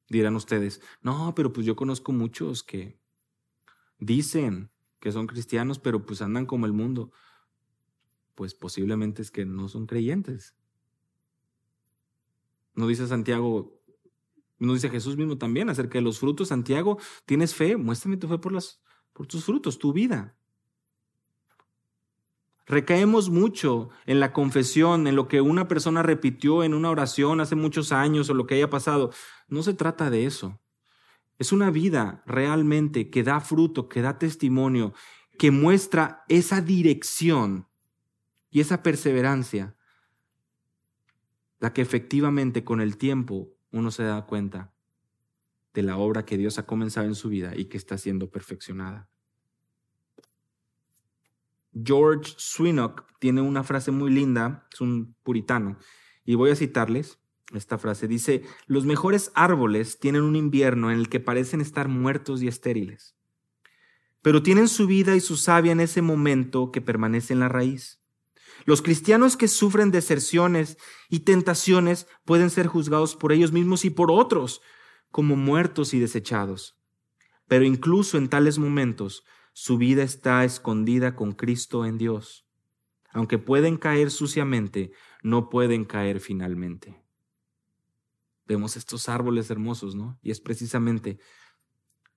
[0.08, 3.00] Dirán ustedes, no, pero pues yo conozco muchos que
[3.98, 4.71] dicen
[5.02, 7.10] que son cristianos, pero pues andan como el mundo.
[8.36, 10.54] Pues posiblemente es que no son creyentes.
[12.76, 13.82] No dice Santiago,
[14.60, 16.48] no dice Jesús mismo también acerca de los frutos.
[16.48, 17.76] Santiago, ¿tienes fe?
[17.76, 18.80] Muéstrame tu fe por, las,
[19.12, 20.36] por tus frutos, tu vida.
[22.66, 27.56] Recaemos mucho en la confesión, en lo que una persona repitió en una oración hace
[27.56, 29.10] muchos años o lo que haya pasado.
[29.48, 30.61] No se trata de eso.
[31.42, 34.94] Es una vida realmente que da fruto, que da testimonio,
[35.40, 37.66] que muestra esa dirección
[38.48, 39.74] y esa perseverancia,
[41.58, 44.72] la que efectivamente con el tiempo uno se da cuenta
[45.74, 49.10] de la obra que Dios ha comenzado en su vida y que está siendo perfeccionada.
[51.74, 55.76] George Swinock tiene una frase muy linda, es un puritano,
[56.24, 57.18] y voy a citarles
[57.56, 58.08] esta frase.
[58.08, 63.16] Dice, los mejores árboles tienen un invierno en el que parecen estar muertos y estériles,
[64.22, 68.00] pero tienen su vida y su savia en ese momento que permanece en la raíz.
[68.64, 74.10] Los cristianos que sufren deserciones y tentaciones pueden ser juzgados por ellos mismos y por
[74.10, 74.60] otros
[75.10, 76.78] como muertos y desechados.
[77.48, 82.46] Pero incluso en tales momentos, su vida está escondida con Cristo en Dios.
[83.10, 87.01] Aunque pueden caer suciamente, no pueden caer finalmente.
[88.52, 90.18] Vemos estos árboles hermosos, ¿no?
[90.22, 91.18] Y es precisamente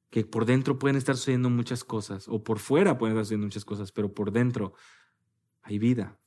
[0.10, 3.64] que por dentro pueden estar sucediendo muchas cosas, o por fuera pueden estar sucediendo muchas
[3.64, 4.74] cosas, pero por dentro
[5.62, 6.20] hay vida.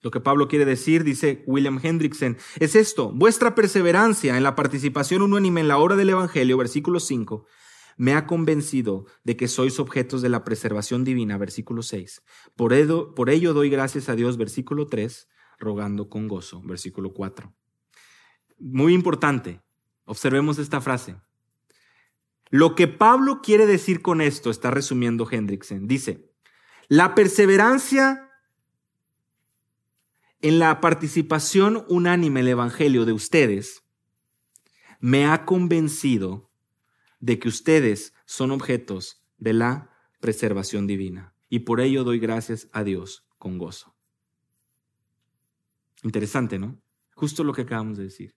[0.00, 5.22] Lo que Pablo quiere decir, dice William Hendrickson, es esto, vuestra perseverancia en la participación
[5.22, 7.46] unánime en la obra del Evangelio, versículo 5,
[7.96, 12.22] me ha convencido de que sois objetos de la preservación divina, versículo 6.
[12.56, 13.12] Por ello,
[13.54, 15.28] doy gracias a Dios, versículo 3,
[15.58, 17.54] rogando con gozo, versículo 4.
[18.58, 19.60] Muy importante,
[20.04, 21.16] observemos esta frase.
[22.50, 26.30] Lo que Pablo quiere decir con esto, está resumiendo Hendrickson, dice,
[26.88, 28.28] la perseverancia
[30.42, 33.84] en la participación unánime en el Evangelio de ustedes,
[35.00, 36.51] me ha convencido
[37.22, 41.34] de que ustedes son objetos de la preservación divina.
[41.48, 43.94] Y por ello doy gracias a Dios con gozo.
[46.02, 46.82] Interesante, ¿no?
[47.14, 48.34] Justo lo que acabamos de decir.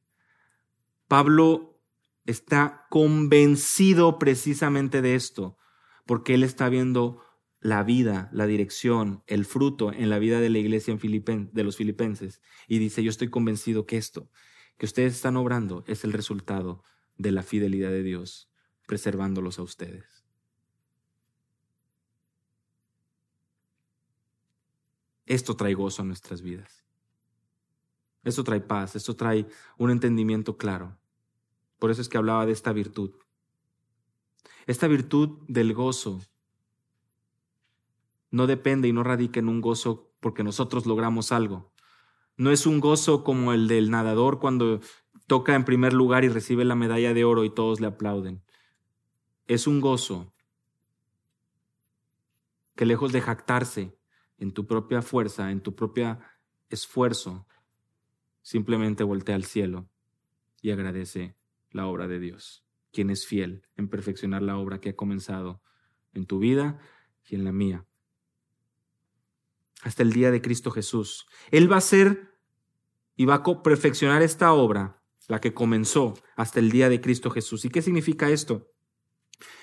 [1.08, 1.82] Pablo
[2.26, 5.58] está convencido precisamente de esto,
[6.06, 7.22] porque él está viendo
[7.60, 12.40] la vida, la dirección, el fruto en la vida de la iglesia de los filipenses.
[12.68, 14.30] Y dice, yo estoy convencido que esto,
[14.78, 16.84] que ustedes están obrando, es el resultado
[17.18, 18.52] de la fidelidad de Dios,
[18.86, 20.26] preservándolos a ustedes.
[25.26, 26.84] Esto trae gozo a nuestras vidas.
[28.24, 30.98] Esto trae paz, esto trae un entendimiento claro.
[31.80, 33.12] Por eso es que hablaba de esta virtud.
[34.66, 36.22] Esta virtud del gozo
[38.32, 41.72] no depende y no radica en un gozo porque nosotros logramos algo.
[42.38, 44.82] No es un gozo como el del nadador cuando
[45.28, 48.44] toca en primer lugar y recibe la medalla de oro y todos le aplauden.
[49.48, 50.34] Es un gozo
[52.76, 53.98] que lejos de jactarse
[54.38, 56.20] en tu propia fuerza, en tu propio
[56.70, 57.48] esfuerzo,
[58.42, 59.90] simplemente voltea al cielo
[60.62, 61.38] y agradece
[61.72, 65.62] la obra de Dios, quien es fiel en perfeccionar la obra que ha comenzado
[66.14, 66.80] en tu vida
[67.24, 67.86] y en la mía
[69.86, 71.28] hasta el día de Cristo Jesús.
[71.52, 72.40] Él va a ser
[73.16, 77.66] y va a perfeccionar esta obra, la que comenzó hasta el día de Cristo Jesús.
[77.66, 78.72] ¿Y qué significa esto?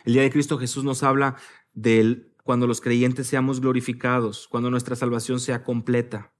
[0.04, 1.36] El día de Cristo Jesús nos habla
[1.72, 6.32] de cuando los creyentes seamos glorificados, cuando nuestra salvación sea completa.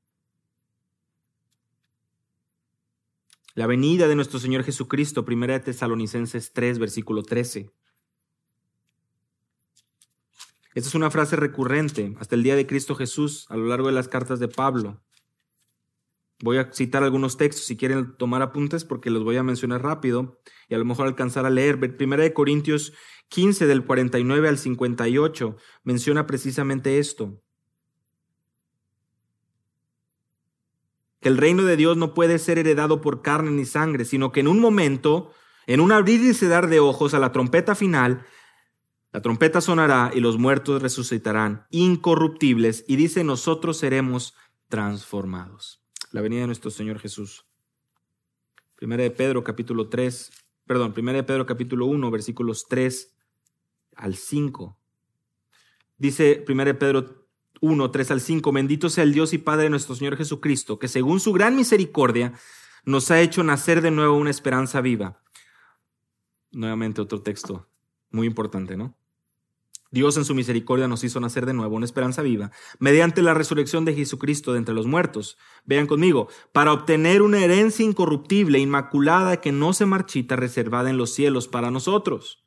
[3.55, 7.71] La venida de nuestro Señor Jesucristo, primera de Tesalonicenses 3, versículo 13.
[10.75, 13.93] Esta es una frase recurrente hasta el día de Cristo Jesús a lo largo de
[13.93, 15.03] las cartas de Pablo.
[16.43, 20.41] Voy a citar algunos textos si quieren tomar apuntes porque los voy a mencionar rápido
[20.69, 21.79] y a lo mejor alcanzar a leer.
[21.97, 22.93] Primera de Corintios
[23.29, 27.41] 15 del 49 al 58 menciona precisamente esto.
[31.21, 34.41] Que el reino de Dios no puede ser heredado por carne ni sangre, sino que
[34.41, 35.31] en un momento,
[35.69, 38.27] en un abrir y cedar de ojos a la trompeta final,
[39.13, 44.35] la trompeta sonará y los muertos resucitarán incorruptibles y dice nosotros seremos
[44.69, 45.82] transformados.
[46.13, 47.47] La venida de nuestro Señor Jesús.
[48.77, 50.31] Primera de Pedro capítulo 3,
[50.67, 53.17] perdón, Primera de Pedro capítulo 1 versículos 3
[53.97, 54.79] al 5.
[55.97, 57.27] Dice Primera de Pedro
[57.63, 60.89] 1, 3 al 5, bendito sea el Dios y Padre de nuestro Señor Jesucristo, que
[60.89, 62.35] según su gran misericordia
[62.85, 65.23] nos ha hecho nacer de nuevo una esperanza viva.
[66.51, 67.71] Nuevamente otro texto
[68.11, 68.95] muy importante, ¿no?
[69.93, 73.85] Dios en su misericordia nos hizo nacer de nuevo una esperanza viva, mediante la resurrección
[73.85, 75.37] de Jesucristo de entre los muertos.
[75.67, 81.13] Vean conmigo, para obtener una herencia incorruptible, inmaculada, que no se marchita, reservada en los
[81.13, 82.43] cielos para nosotros.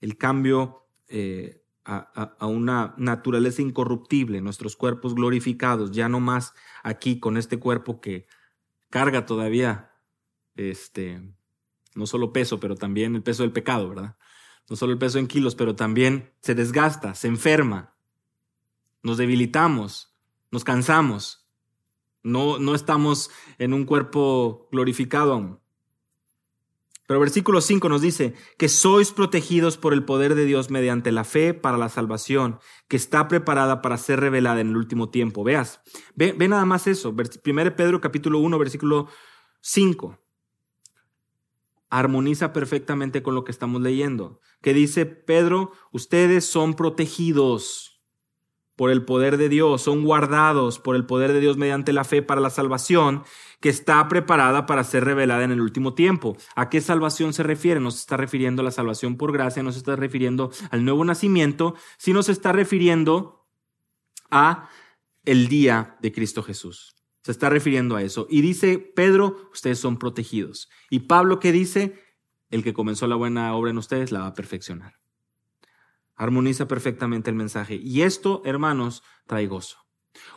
[0.00, 7.18] el cambio eh, a, a, una naturaleza incorruptible, nuestros cuerpos glorificados, ya no más aquí
[7.18, 8.26] con este cuerpo que
[8.90, 9.92] carga todavía,
[10.54, 11.22] este,
[11.94, 14.16] no solo peso, pero también el peso del pecado, ¿verdad?
[14.68, 17.94] No solo el peso en kilos, pero también se desgasta, se enferma,
[19.02, 20.16] nos debilitamos,
[20.50, 21.46] nos cansamos,
[22.22, 25.60] no, no estamos en un cuerpo glorificado aún.
[27.06, 31.22] Pero versículo 5 nos dice que sois protegidos por el poder de Dios mediante la
[31.22, 32.58] fe para la salvación,
[32.88, 35.44] que está preparada para ser revelada en el último tiempo.
[35.44, 35.80] Veas,
[36.16, 37.10] ve, ve nada más eso.
[37.10, 39.06] 1 Pedro capítulo 1, versículo
[39.60, 40.18] 5.
[41.88, 44.40] Armoniza perfectamente con lo que estamos leyendo.
[44.62, 47.96] Que dice Pedro, ustedes son protegidos
[48.76, 52.22] por el poder de Dios, son guardados por el poder de Dios mediante la fe
[52.22, 53.24] para la salvación
[53.60, 56.36] que está preparada para ser revelada en el último tiempo.
[56.54, 57.80] ¿A qué salvación se refiere?
[57.80, 61.04] No se está refiriendo a la salvación por gracia, no se está refiriendo al nuevo
[61.04, 63.46] nacimiento, sino se está refiriendo
[64.30, 64.68] a
[65.24, 66.94] el día de Cristo Jesús.
[67.26, 68.28] Se está refiriendo a eso.
[68.30, 70.70] Y dice Pedro, ustedes son protegidos.
[70.90, 72.00] Y Pablo, ¿qué dice?
[72.50, 75.00] El que comenzó la buena obra en ustedes la va a perfeccionar.
[76.14, 77.80] Armoniza perfectamente el mensaje.
[77.82, 79.78] Y esto, hermanos, trae gozo.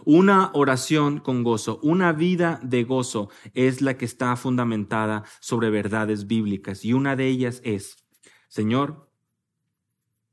[0.03, 6.25] Una oración con gozo, una vida de gozo es la que está fundamentada sobre verdades
[6.25, 6.83] bíblicas.
[6.83, 7.97] Y una de ellas es,
[8.47, 9.11] Señor,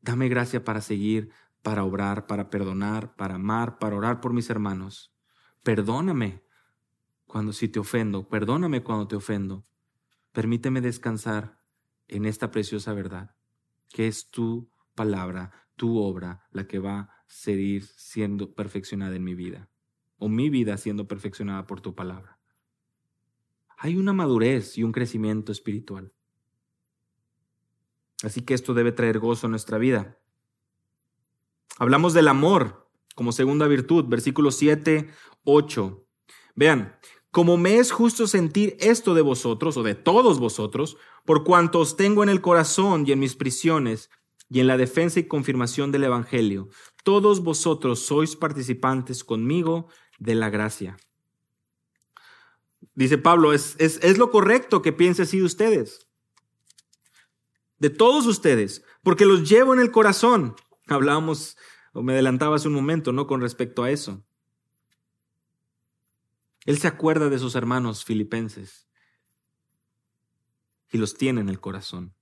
[0.01, 1.29] dame gracia para seguir,
[1.61, 5.15] para obrar, para perdonar, para amar, para orar por mis hermanos.
[5.63, 6.46] Perdóname
[7.27, 9.67] cuando si te ofendo, perdóname cuando te ofendo.
[10.33, 11.61] Permíteme descansar
[12.09, 13.35] en esta preciosa verdad,
[13.89, 19.35] que es tu palabra, tu obra, la que va a seguir siendo perfeccionada en mi
[19.35, 19.69] vida,
[20.19, 22.39] o mi vida siendo perfeccionada por tu palabra.
[23.79, 26.13] Hay una madurez y un crecimiento espiritual.
[28.23, 30.19] Así que esto debe traer gozo a nuestra vida.
[31.79, 35.11] Hablamos del amor como segunda virtud, versículos 7,
[35.45, 36.07] 8.
[36.55, 36.99] Vean,
[37.31, 41.97] como me es justo sentir esto de vosotros o de todos vosotros, por cuanto os
[41.97, 44.11] tengo en el corazón y en mis prisiones,
[44.49, 46.69] y en la defensa y confirmación del Evangelio.
[47.05, 50.97] Todos vosotros sois participantes conmigo de la gracia.
[52.95, 56.09] Dice Pablo, es, es, lo correcto que piense así de ustedes.
[57.79, 60.55] De todos ustedes, porque los llevo en el corazón.
[60.87, 61.57] Hablábamos,
[61.93, 63.27] o me adelantaba hace un momento, ¿no?
[63.27, 64.25] Con respecto a eso.
[66.67, 68.87] Él se acuerda de sus hermanos filipenses
[70.91, 72.15] y los tiene en el corazón.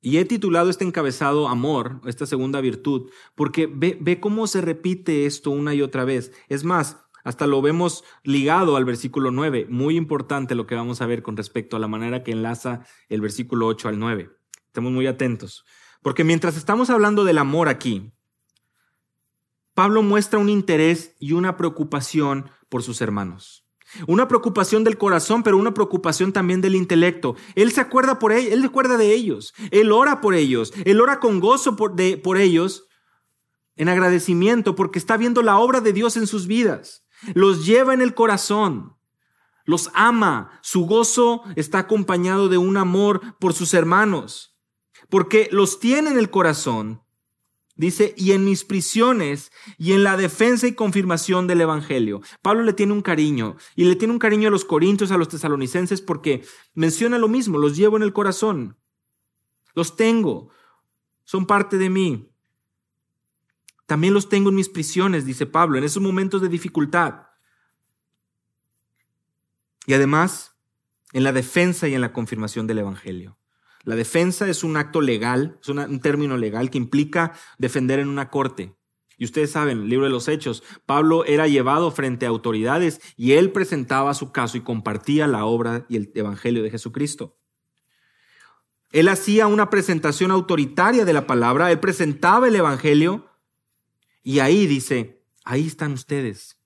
[0.00, 5.26] Y he titulado este encabezado Amor, esta segunda virtud, porque ve, ve, cómo se repite
[5.26, 6.32] esto una y otra vez.
[6.48, 9.66] Es más, hasta lo vemos ligado al versículo 9.
[9.68, 13.20] Muy importante lo que vamos a ver con respecto a la manera que enlaza el
[13.20, 14.30] versículo 8 al 9.
[14.66, 15.66] Estemos muy atentos.
[16.00, 18.12] Porque mientras estamos hablando del amor aquí,
[19.80, 23.64] Pablo muestra un interés y una preocupación por sus hermanos.
[24.06, 27.34] Una preocupación del corazón, pero una preocupación también del intelecto.
[27.54, 31.18] Él se acuerda por ellos, él recuerda de ellos, él ora por ellos, él ora
[31.18, 32.88] con gozo por, de, por ellos,
[33.74, 37.06] en agradecimiento, porque está viendo la obra de Dios en sus vidas.
[37.32, 38.98] Los lleva en el corazón,
[39.64, 44.58] los ama, su gozo está acompañado de un amor por sus hermanos,
[45.08, 47.00] porque los tiene en el corazón
[47.80, 52.20] Dice, y en mis prisiones y en la defensa y confirmación del Evangelio.
[52.42, 55.28] Pablo le tiene un cariño y le tiene un cariño a los corintios, a los
[55.28, 58.76] tesalonicenses, porque menciona lo mismo, los llevo en el corazón,
[59.74, 60.50] los tengo,
[61.24, 62.30] son parte de mí.
[63.86, 67.28] También los tengo en mis prisiones, dice Pablo, en esos momentos de dificultad.
[69.86, 70.54] Y además,
[71.14, 73.39] en la defensa y en la confirmación del Evangelio.
[73.84, 78.28] La defensa es un acto legal, es un término legal que implica defender en una
[78.28, 78.74] corte.
[79.16, 83.52] Y ustedes saben, libro de los Hechos, Pablo era llevado frente a autoridades y él
[83.52, 87.36] presentaba su caso y compartía la obra y el Evangelio de Jesucristo.
[88.92, 93.28] Él hacía una presentación autoritaria de la palabra, él presentaba el Evangelio
[94.22, 96.58] y ahí dice, ahí están ustedes,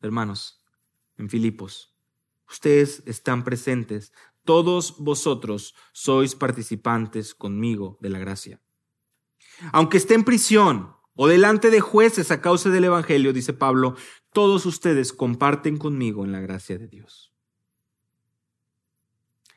[0.00, 0.62] hermanos,
[1.16, 1.94] en Filipos.
[2.46, 4.12] Ustedes están presentes
[4.44, 8.60] todos vosotros sois participantes conmigo de la gracia.
[9.72, 13.96] Aunque esté en prisión o delante de jueces a causa del Evangelio, dice Pablo,
[14.32, 17.32] todos ustedes comparten conmigo en la gracia de Dios.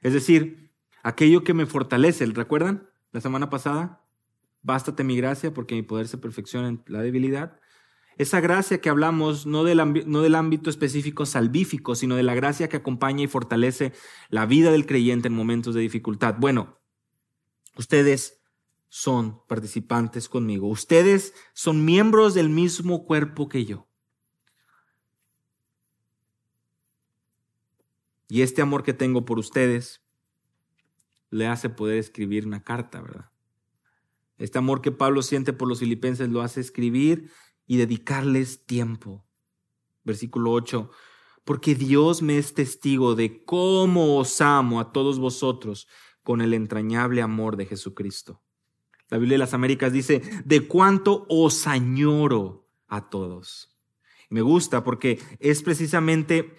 [0.02, 0.72] Es decir,
[1.04, 2.90] aquello que me fortalece, ¿recuerdan?
[3.12, 4.06] La semana pasada,
[4.62, 7.60] bástate mi gracia porque mi poder se perfecciona en la debilidad.
[8.18, 12.70] Esa gracia que hablamos no del, no del ámbito específico salvífico, sino de la gracia
[12.70, 13.94] que acompaña y fortalece
[14.30, 16.36] la vida del creyente en momentos de dificultad.
[16.40, 16.78] Bueno,
[17.78, 18.42] Ustedes
[18.90, 20.68] son participantes conmigo.
[20.68, 23.88] Ustedes son miembros del mismo cuerpo que yo.
[28.28, 30.02] Y este amor que tengo por ustedes
[31.30, 33.30] le hace poder escribir una carta, ¿verdad?
[34.38, 37.32] Este amor que Pablo siente por los filipenses lo hace escribir
[37.68, 39.26] y dedicarles tiempo.
[40.04, 40.90] Versículo 8.
[41.44, 45.88] Porque Dios me es testigo de cómo os amo a todos vosotros
[46.24, 48.42] con el entrañable amor de Jesucristo.
[49.10, 53.78] La Biblia de las Américas dice, de cuánto os añoro a todos.
[54.30, 56.54] Me gusta porque es precisamente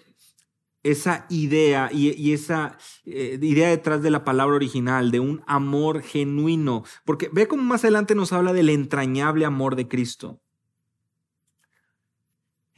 [0.81, 6.83] esa idea y, esa eh, idea detrás de la palabra original, de un amor genuino,
[7.05, 10.41] porque ve cómo más adelante nos habla del entrañable amor de Cristo.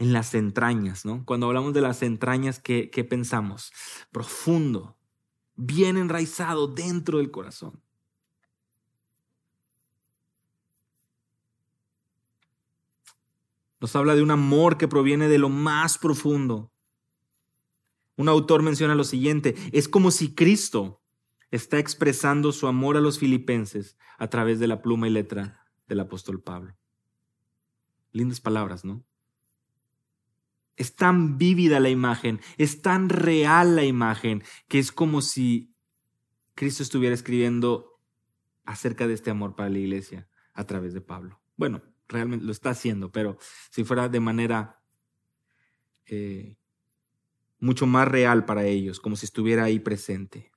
[0.01, 1.23] En las entrañas, ¿no?
[1.25, 3.71] Cuando hablamos de las entrañas, ¿qué, qué pensamos?
[4.11, 4.97] Profundo,
[5.55, 7.83] bien enraizado dentro del corazón.
[13.79, 16.71] Nos habla de un amor que proviene de lo más profundo,
[18.15, 21.01] un autor menciona lo siguiente, es como si Cristo
[21.51, 25.99] está expresando su amor a los filipenses a través de la pluma y letra del
[25.99, 26.75] apóstol Pablo.
[28.13, 29.03] Lindas palabras, ¿no?
[30.81, 35.75] Es tan vívida la imagen, es tan real la imagen, que es como si
[36.55, 38.01] Cristo estuviera escribiendo
[38.65, 41.39] acerca de este amor para la iglesia a través de Pablo.
[41.55, 43.37] Bueno, realmente lo está haciendo, pero
[43.69, 44.81] si fuera de manera
[46.07, 46.57] eh,
[47.59, 50.51] mucho más real para ellos, como si estuviera ahí presente.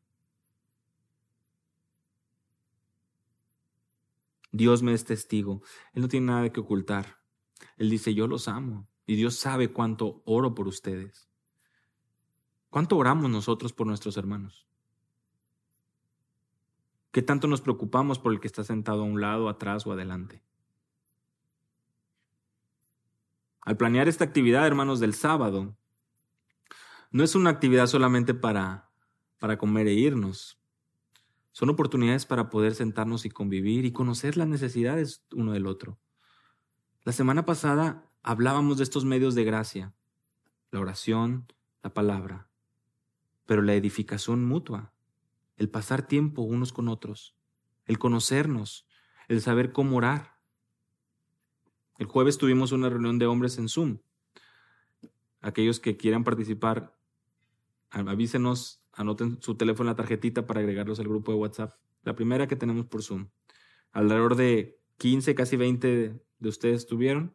[4.52, 5.60] Dios me es testigo.
[5.92, 7.18] Él no tiene nada que ocultar.
[7.76, 8.88] Él dice, yo los amo.
[9.06, 11.28] Y Dios sabe cuánto oro por ustedes.
[12.70, 14.66] ¿Cuánto oramos nosotros por nuestros hermanos?
[17.12, 20.42] ¿Qué tanto nos preocupamos por el que está sentado a un lado, atrás o adelante?
[23.60, 25.76] Al planear esta actividad, hermanos, del sábado,
[27.12, 28.90] no es una actividad solamente para,
[29.38, 30.58] para comer e irnos.
[31.52, 36.00] Son oportunidades para poder sentarnos y convivir y conocer las necesidades uno del otro.
[37.04, 39.94] La semana pasada hablábamos de estos medios de gracia,
[40.70, 41.46] la oración,
[41.82, 42.48] la palabra,
[43.44, 44.92] pero la edificación mutua,
[45.56, 47.36] el pasar tiempo unos con otros,
[47.84, 48.88] el conocernos,
[49.28, 50.38] el saber cómo orar.
[51.98, 53.98] El jueves tuvimos una reunión de hombres en Zoom.
[55.42, 56.98] Aquellos que quieran participar
[57.90, 61.74] avísenos, anoten su teléfono en la tarjetita para agregarlos al grupo de WhatsApp.
[62.02, 63.28] La primera que tenemos por Zoom.
[63.92, 67.34] Alrededor de 15, casi 20 de ustedes estuvieron.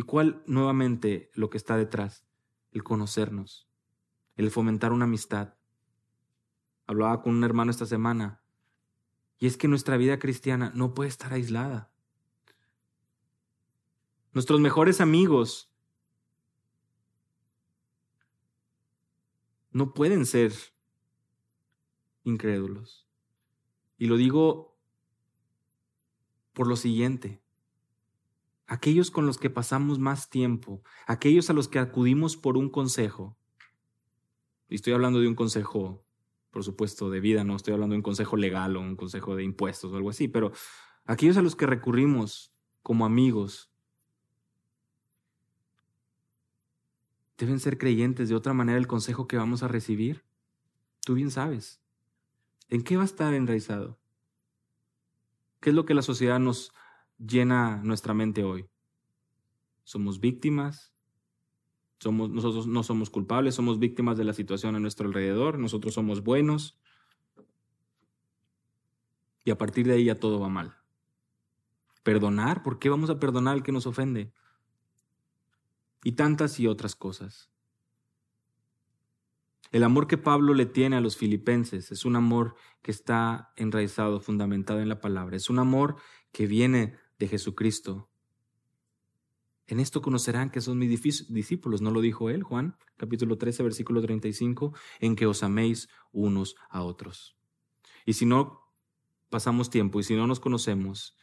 [0.00, 2.24] ¿Y cuál nuevamente lo que está detrás?
[2.72, 3.68] El conocernos,
[4.34, 5.58] el fomentar una amistad.
[6.86, 8.42] Hablaba con un hermano esta semana
[9.36, 11.92] y es que nuestra vida cristiana no puede estar aislada.
[14.32, 15.70] Nuestros mejores amigos
[19.70, 20.54] no pueden ser
[22.24, 23.06] incrédulos.
[23.98, 24.78] Y lo digo
[26.54, 27.39] por lo siguiente.
[28.70, 33.36] Aquellos con los que pasamos más tiempo, aquellos a los que acudimos por un consejo,
[34.68, 36.04] y estoy hablando de un consejo,
[36.52, 39.42] por supuesto, de vida, no estoy hablando de un consejo legal o un consejo de
[39.42, 40.52] impuestos o algo así, pero
[41.04, 42.54] aquellos a los que recurrimos
[42.84, 43.72] como amigos,
[47.38, 50.24] deben ser creyentes, de otra manera el consejo que vamos a recibir,
[51.04, 51.82] tú bien sabes.
[52.68, 53.98] ¿En qué va a estar enraizado?
[55.58, 56.72] ¿Qué es lo que la sociedad nos
[57.24, 58.68] llena nuestra mente hoy?
[59.84, 60.92] ¿Somos víctimas?
[61.98, 66.24] Somos, nosotros no somos culpables, somos víctimas de la situación a nuestro alrededor, nosotros somos
[66.24, 66.80] buenos.
[69.44, 70.76] Y a partir de ahí ya todo va mal.
[72.02, 74.32] Perdonar, ¿por qué vamos a perdonar al que nos ofende?
[76.02, 77.50] y tantas y otras cosas.
[79.72, 84.20] El amor que Pablo le tiene a los filipenses es un amor que está enraizado,
[84.20, 85.36] fundamentado en la palabra.
[85.36, 85.96] Es un amor
[86.32, 88.10] que viene de Jesucristo.
[89.66, 94.00] En esto conocerán que son mis discípulos, ¿no lo dijo él, Juan, capítulo 13, versículo
[94.00, 97.36] 35, en que os améis unos a otros.
[98.04, 98.72] Y si no
[99.28, 101.16] pasamos tiempo, y si no nos conocemos,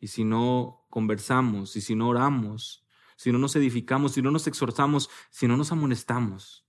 [0.00, 4.46] y si no conversamos, y si no oramos, si no nos edificamos, si no nos
[4.46, 6.64] exhortamos, si no nos amonestamos,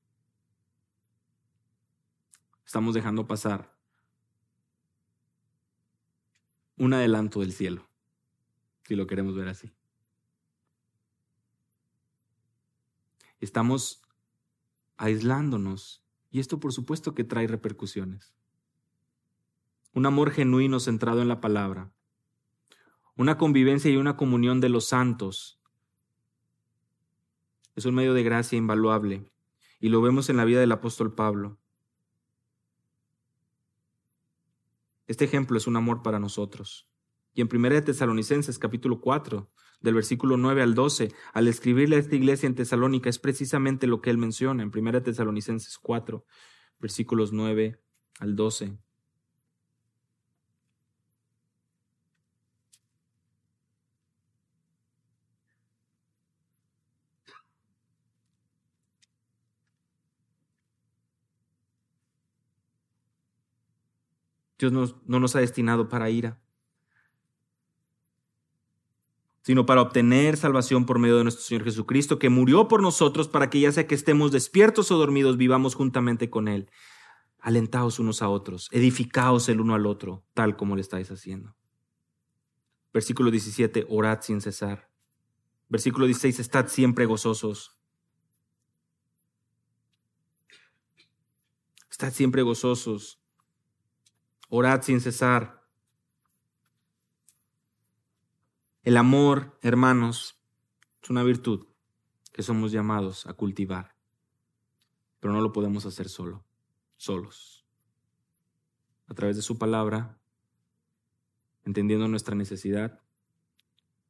[2.66, 3.78] estamos dejando pasar
[6.78, 7.87] un adelanto del cielo,
[8.88, 9.74] si lo queremos ver así.
[13.42, 14.02] Estamos
[14.96, 18.34] aislándonos y esto por supuesto que trae repercusiones.
[19.94, 21.92] un amor genuino centrado en la palabra,
[23.16, 25.60] una convivencia y una comunión de los santos.
[27.76, 29.30] Es un medio de gracia invaluable
[29.80, 31.58] y lo vemos en la vida del apóstol Pablo.
[35.08, 36.88] Este ejemplo es un amor para nosotros.
[37.38, 39.48] Y en 1 Tesalonicenses capítulo 4,
[39.82, 44.02] del versículo 9 al 12, al escribirle a esta iglesia en Tesalónica, es precisamente lo
[44.02, 46.26] que él menciona en 1 Tesalonicenses 4,
[46.80, 47.80] versículos 9
[48.18, 48.76] al 12.
[64.58, 66.40] Dios no nos ha destinado para ira,
[69.48, 73.50] sino para obtener salvación por medio de nuestro Señor Jesucristo, que murió por nosotros para
[73.50, 76.70] que ya sea que estemos despiertos o dormidos, vivamos juntamente con Él.
[77.40, 81.56] Alentaos unos a otros, edificaos el uno al otro, tal como le estáis haciendo.
[82.94, 84.90] Versículo 17, orad sin cesar.
[85.70, 87.80] Versículo 16, estad siempre gozosos.
[91.90, 93.22] Estad siempre gozosos.
[94.50, 95.57] Orad sin cesar.
[98.88, 100.42] El amor, hermanos,
[101.04, 101.68] es una virtud
[102.32, 103.98] que somos llamados a cultivar,
[105.20, 106.46] pero no lo podemos hacer solo,
[106.96, 107.66] solos.
[109.10, 110.22] A través de su palabra,
[111.66, 113.02] entendiendo nuestra necesidad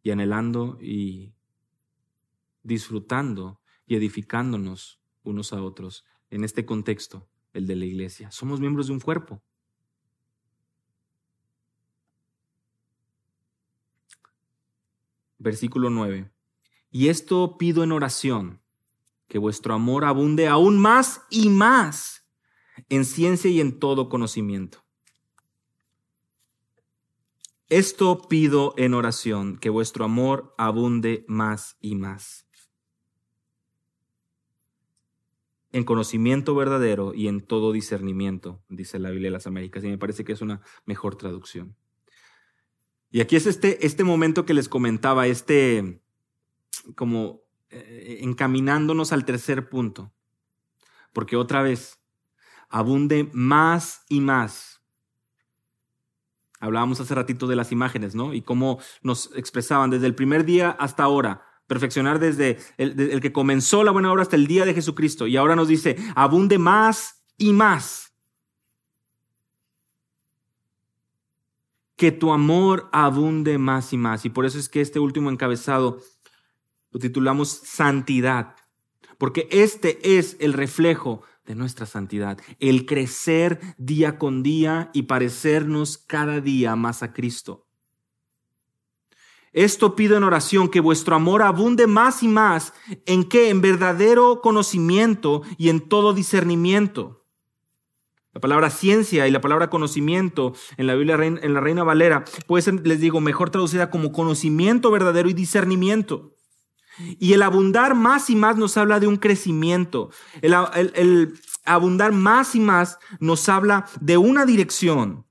[0.03, 1.33] y anhelando y
[2.61, 8.29] disfrutando y edificándonos unos a otros en este contexto, el de la iglesia.
[8.29, 9.41] Somos miembros de un cuerpo.
[15.37, 16.31] Versículo 9.
[16.91, 18.61] Y esto pido en oración,
[19.27, 22.17] que vuestro amor abunde aún más y más
[22.89, 24.83] en ciencia y en todo conocimiento.
[27.69, 32.47] Esto pido en oración, que vuestro amor abunde más y más.
[35.73, 39.97] En conocimiento verdadero y en todo discernimiento, dice la Biblia de las Américas, y me
[39.97, 41.75] parece que es una mejor traducción.
[43.09, 46.01] Y aquí es este, este momento que les comentaba, este
[46.95, 50.13] como eh, encaminándonos al tercer punto.
[51.13, 51.99] Porque otra vez,
[52.69, 54.81] abunde más y más.
[56.59, 58.33] Hablábamos hace ratito de las imágenes, ¿no?
[58.33, 61.43] Y cómo nos expresaban desde el primer día hasta ahora.
[61.67, 65.27] Perfeccionar desde el, el que comenzó la buena obra hasta el día de Jesucristo.
[65.27, 68.06] Y ahora nos dice, abunde más y más.
[71.97, 74.23] Que tu amor abunde más y más.
[74.23, 75.99] Y por eso es que este último encabezado
[76.91, 78.55] lo titulamos santidad,
[79.17, 85.97] porque este es el reflejo de nuestra santidad, el crecer día con día y parecernos
[85.97, 87.65] cada día más a Cristo.
[89.53, 92.73] Esto pido en oración, que vuestro amor abunde más y más
[93.05, 97.16] en que en verdadero conocimiento y en todo discernimiento
[98.37, 102.61] la palabra ciencia y la palabra conocimiento en la Biblia, en la Reina Valera, puede
[102.61, 106.35] ser, les digo, mejor traducida como conocimiento verdadero y discernimiento.
[106.99, 110.11] Y el abundar más y más nos habla de un crecimiento.
[110.43, 111.33] El,
[111.65, 115.25] abundar más y más nos habla de una dirección.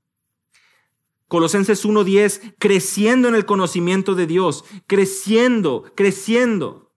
[1.29, 6.91] Colosenses 1.10, creciendo en el conocimiento de Dios, creciendo, creciendo.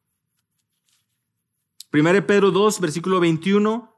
[1.92, 3.89] 1 Pedro 2, versículo 21,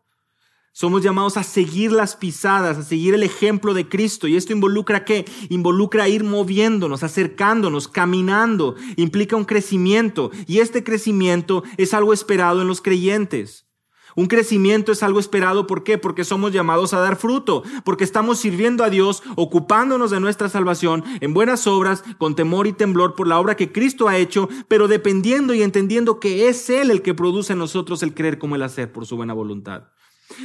[0.72, 4.26] somos llamados a seguir las pisadas, a seguir el ejemplo de Cristo.
[4.26, 5.26] ¿Y esto involucra qué?
[5.50, 8.74] Involucra ir moviéndonos, acercándonos, caminando.
[8.96, 10.30] Implica un crecimiento.
[10.46, 13.66] Y este crecimiento es algo esperado en los creyentes.
[14.14, 15.96] Un crecimiento es algo esperado, ¿por qué?
[15.96, 21.02] Porque somos llamados a dar fruto, porque estamos sirviendo a Dios, ocupándonos de nuestra salvación
[21.20, 24.86] en buenas obras, con temor y temblor por la obra que Cristo ha hecho, pero
[24.86, 28.62] dependiendo y entendiendo que es Él el que produce en nosotros el creer como el
[28.62, 29.84] hacer por su buena voluntad.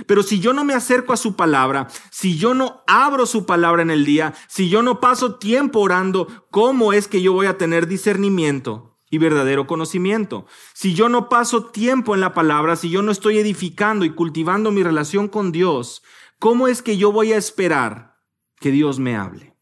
[0.05, 3.81] Pero si yo no me acerco a su palabra, si yo no abro su palabra
[3.81, 7.57] en el día, si yo no paso tiempo orando, ¿cómo es que yo voy a
[7.57, 10.45] tener discernimiento y verdadero conocimiento?
[10.73, 14.71] Si yo no paso tiempo en la palabra, si yo no estoy edificando y cultivando
[14.71, 16.03] mi relación con Dios,
[16.39, 18.17] ¿cómo es que yo voy a esperar
[18.59, 19.55] que Dios me hable?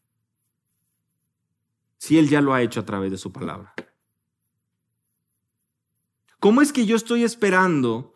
[1.97, 3.73] Si Él ya lo ha hecho a través de su palabra.
[6.45, 8.13] ¿Cómo es que yo estoy esperando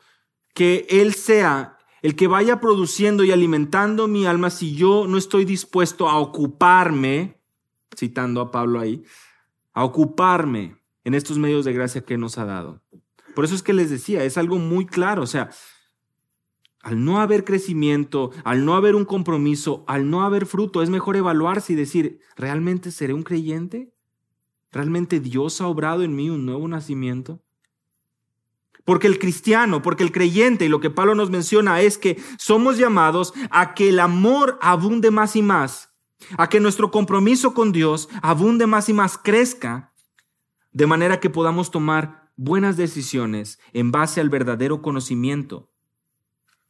[0.53, 5.45] que Él sea el que vaya produciendo y alimentando mi alma si yo no estoy
[5.45, 7.39] dispuesto a ocuparme,
[7.95, 9.03] citando a Pablo ahí,
[9.73, 12.81] a ocuparme en estos medios de gracia que nos ha dado.
[13.35, 15.49] Por eso es que les decía, es algo muy claro, o sea,
[16.81, 21.17] al no haber crecimiento, al no haber un compromiso, al no haber fruto, es mejor
[21.17, 23.93] evaluarse y decir, ¿realmente seré un creyente?
[24.71, 27.41] ¿Realmente Dios ha obrado en mí un nuevo nacimiento?
[28.89, 32.79] Porque el cristiano, porque el creyente, y lo que Pablo nos menciona es que somos
[32.79, 35.93] llamados a que el amor abunde más y más,
[36.39, 39.93] a que nuestro compromiso con Dios abunde más y más, crezca,
[40.71, 45.69] de manera que podamos tomar buenas decisiones en base al verdadero conocimiento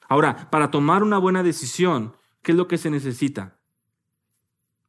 [0.10, 3.62] Ahora, para tomar una buena decisión, ¿qué es lo que se necesita?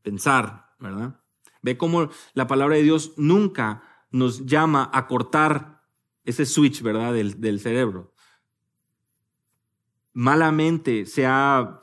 [0.03, 1.21] Pensar, ¿verdad?
[1.63, 5.80] Ve cómo la palabra de Dios nunca nos llama a cortar
[6.25, 7.13] ese switch, ¿verdad?
[7.15, 8.15] Del, del cerebro.
[10.13, 11.81] Malamente se ha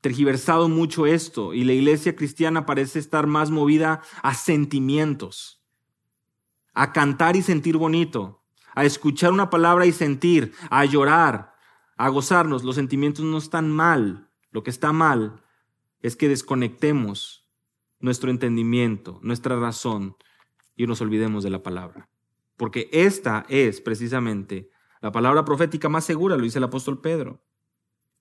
[0.00, 5.64] tergiversado mucho esto y la iglesia cristiana parece estar más movida a sentimientos,
[6.74, 11.54] a cantar y sentir bonito, a escuchar una palabra y sentir, a llorar,
[11.96, 12.62] a gozarnos.
[12.62, 14.30] Los sentimientos no están mal.
[14.50, 15.42] Lo que está mal
[16.02, 17.50] es que desconectemos
[17.98, 20.16] nuestro entendimiento, nuestra razón
[20.76, 22.08] y nos olvidemos de la palabra.
[22.56, 27.44] Porque esta es precisamente la palabra profética más segura, lo dice el apóstol Pedro.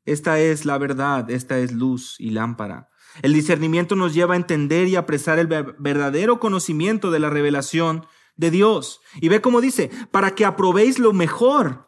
[0.04, 2.90] Esta es la verdad, esta es luz y lámpara.
[3.22, 8.06] El discernimiento nos lleva a entender y apresar el verdadero conocimiento de la revelación
[8.36, 9.00] de Dios.
[9.22, 11.86] Y ve cómo dice, para que aprobéis lo mejor,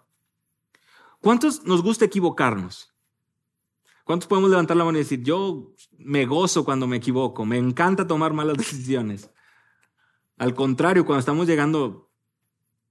[1.21, 2.93] ¿Cuántos nos gusta equivocarnos?
[4.03, 8.07] ¿Cuántos podemos levantar la mano y decir, yo me gozo cuando me equivoco, me encanta
[8.07, 9.29] tomar malas decisiones?
[10.37, 12.06] Al contrario, cuando estamos llegando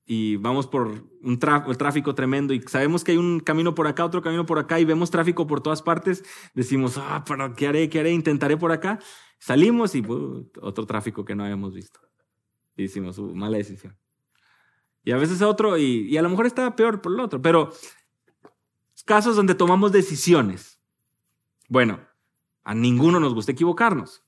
[0.07, 4.05] y vamos por un el tráfico tremendo y sabemos que hay un camino por acá,
[4.05, 7.91] otro camino por acá y vemos tráfico por todas partes, decimos, ah, pero ¿qué haré?
[7.91, 8.13] ¿Qué haré?
[8.13, 9.01] Intentaré por acá.
[9.39, 12.01] Salimos y uh, otro tráfico que no habíamos visto.
[12.77, 13.99] Y decimos, uh, mala decisión.
[15.03, 17.73] Y a veces otro, y, y a lo mejor está peor por el otro, pero
[19.05, 20.81] casos donde tomamos decisiones.
[21.69, 22.01] Bueno,
[22.63, 24.25] a ninguno nos gusta equivocarnos.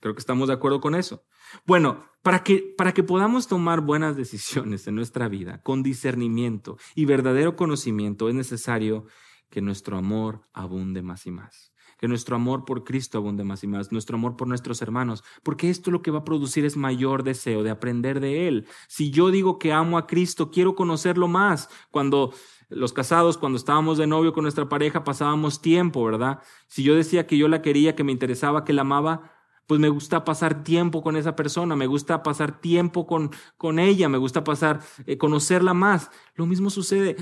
[0.00, 1.24] Creo que estamos de acuerdo con eso.
[1.66, 7.04] Bueno, para que, para que podamos tomar buenas decisiones en nuestra vida con discernimiento y
[7.04, 9.06] verdadero conocimiento, es necesario
[9.50, 11.72] que nuestro amor abunde más y más.
[11.98, 15.70] Que nuestro amor por Cristo abunde más y más, nuestro amor por nuestros hermanos, porque
[15.70, 18.66] esto lo que va a producir es mayor deseo de aprender de Él.
[18.88, 21.70] Si yo digo que amo a Cristo, quiero conocerlo más.
[21.90, 22.34] Cuando
[22.68, 26.42] los casados, cuando estábamos de novio con nuestra pareja, pasábamos tiempo, ¿verdad?
[26.66, 29.35] Si yo decía que yo la quería, que me interesaba, que la amaba,
[29.66, 34.08] pues me gusta pasar tiempo con esa persona, me gusta pasar tiempo con, con ella,
[34.08, 36.10] me gusta pasar, eh, conocerla más.
[36.34, 37.16] Lo mismo sucede,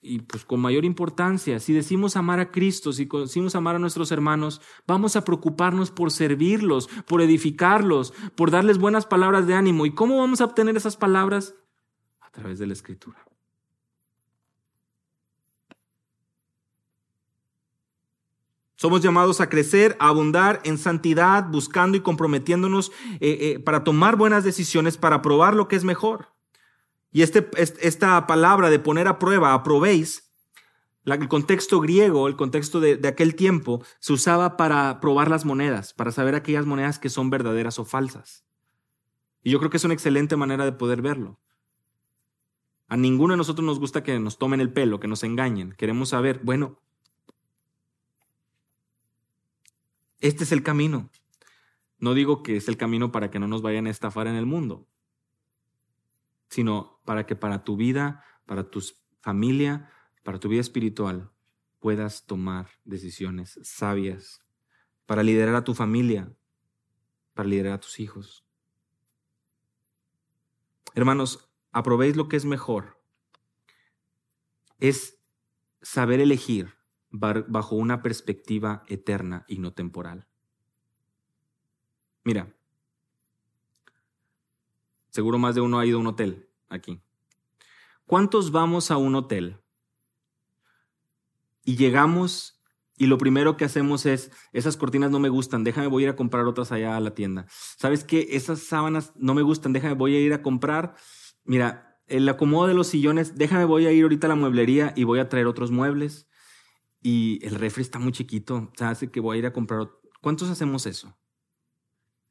[0.00, 4.12] y pues con mayor importancia, si decimos amar a Cristo, si decimos amar a nuestros
[4.12, 9.86] hermanos, vamos a preocuparnos por servirlos, por edificarlos, por darles buenas palabras de ánimo.
[9.86, 11.54] ¿Y cómo vamos a obtener esas palabras?
[12.20, 13.24] A través de la escritura.
[18.84, 24.16] Somos llamados a crecer, a abundar en santidad, buscando y comprometiéndonos eh, eh, para tomar
[24.16, 26.34] buenas decisiones, para probar lo que es mejor.
[27.10, 30.30] Y este, esta palabra de poner a prueba, aprobéis,
[31.06, 35.94] el contexto griego, el contexto de, de, aquel tiempo, se usaba para probar las monedas,
[35.94, 38.44] para saber aquellas monedas que son verdaderas o falsas.
[39.42, 41.40] Y yo creo que es una excelente manera de poder verlo.
[42.88, 45.72] A ninguno de nosotros nos gusta que nos tomen el pelo, que nos engañen.
[45.72, 46.83] Queremos saber, bueno,
[50.24, 51.10] Este es el camino.
[51.98, 54.46] No digo que es el camino para que no nos vayan a estafar en el
[54.46, 54.88] mundo,
[56.48, 58.82] sino para que para tu vida, para tu
[59.20, 61.30] familia, para tu vida espiritual,
[61.78, 64.42] puedas tomar decisiones sabias
[65.04, 66.34] para liderar a tu familia,
[67.34, 68.46] para liderar a tus hijos.
[70.94, 72.98] Hermanos, aprobéis lo que es mejor.
[74.78, 75.18] Es
[75.82, 76.74] saber elegir
[77.14, 80.26] bajo una perspectiva eterna y no temporal.
[82.24, 82.52] Mira,
[85.10, 87.00] seguro más de uno ha ido a un hotel aquí.
[88.06, 89.60] ¿Cuántos vamos a un hotel
[91.64, 92.60] y llegamos
[92.96, 96.12] y lo primero que hacemos es, esas cortinas no me gustan, déjame voy a ir
[96.12, 97.46] a comprar otras allá a la tienda.
[97.76, 98.28] ¿Sabes qué?
[98.30, 100.94] Esas sábanas no me gustan, déjame voy a ir a comprar.
[101.44, 105.04] Mira, el acomodo de los sillones, déjame voy a ir ahorita a la mueblería y
[105.04, 106.28] voy a traer otros muebles
[107.04, 109.90] y el refri está muy chiquito, o sea, hace que voy a ir a comprar.
[110.22, 111.14] ¿Cuántos hacemos eso?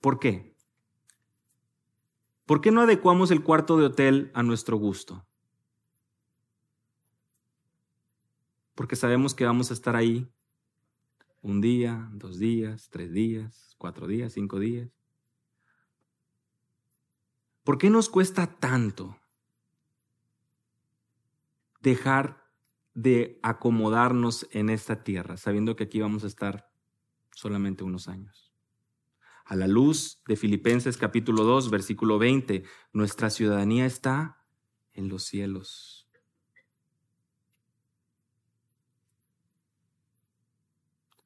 [0.02, 0.58] ¿Por qué?
[2.48, 5.28] ¿Por qué no adecuamos el cuarto de hotel a nuestro gusto?
[8.74, 10.28] Porque sabemos que vamos a estar ahí
[11.44, 14.90] un día, dos días, tres días, cuatro días, cinco días.
[17.64, 19.20] ¿Por qué nos cuesta tanto
[21.80, 22.43] dejar
[22.94, 26.72] de acomodarnos en esta tierra, sabiendo que aquí vamos a estar
[27.32, 28.54] solamente unos años.
[29.46, 32.64] A la luz de Filipenses capítulo 2, versículo 20,
[32.94, 34.46] nuestra ciudadanía está
[34.94, 36.08] en los cielos.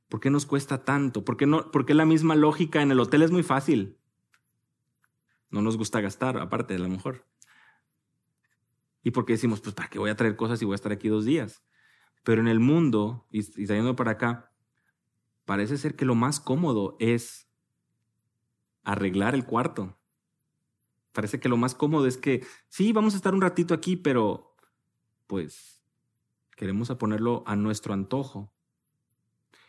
[0.09, 1.26] ¿Por qué nos cuesta tanto?
[1.26, 3.97] ¿Por qué, no, ¿Por qué la misma lógica en el hotel es muy fácil?
[5.49, 7.26] No nos gusta gastar, aparte de lo mejor.
[9.04, 10.91] ¿Y por qué decimos, pues, ¿para qué voy a traer cosas y voy a estar
[10.91, 11.64] aquí dos días?
[12.24, 14.52] Pero en el mundo, y, y trayendo para acá,
[15.45, 17.50] parece ser que lo más cómodo es
[18.84, 19.98] arreglar el cuarto.
[21.14, 24.56] Parece que lo más cómodo es que, sí, vamos a estar un ratito aquí, pero
[25.26, 25.82] pues
[26.56, 28.54] queremos ponerlo a nuestro antojo.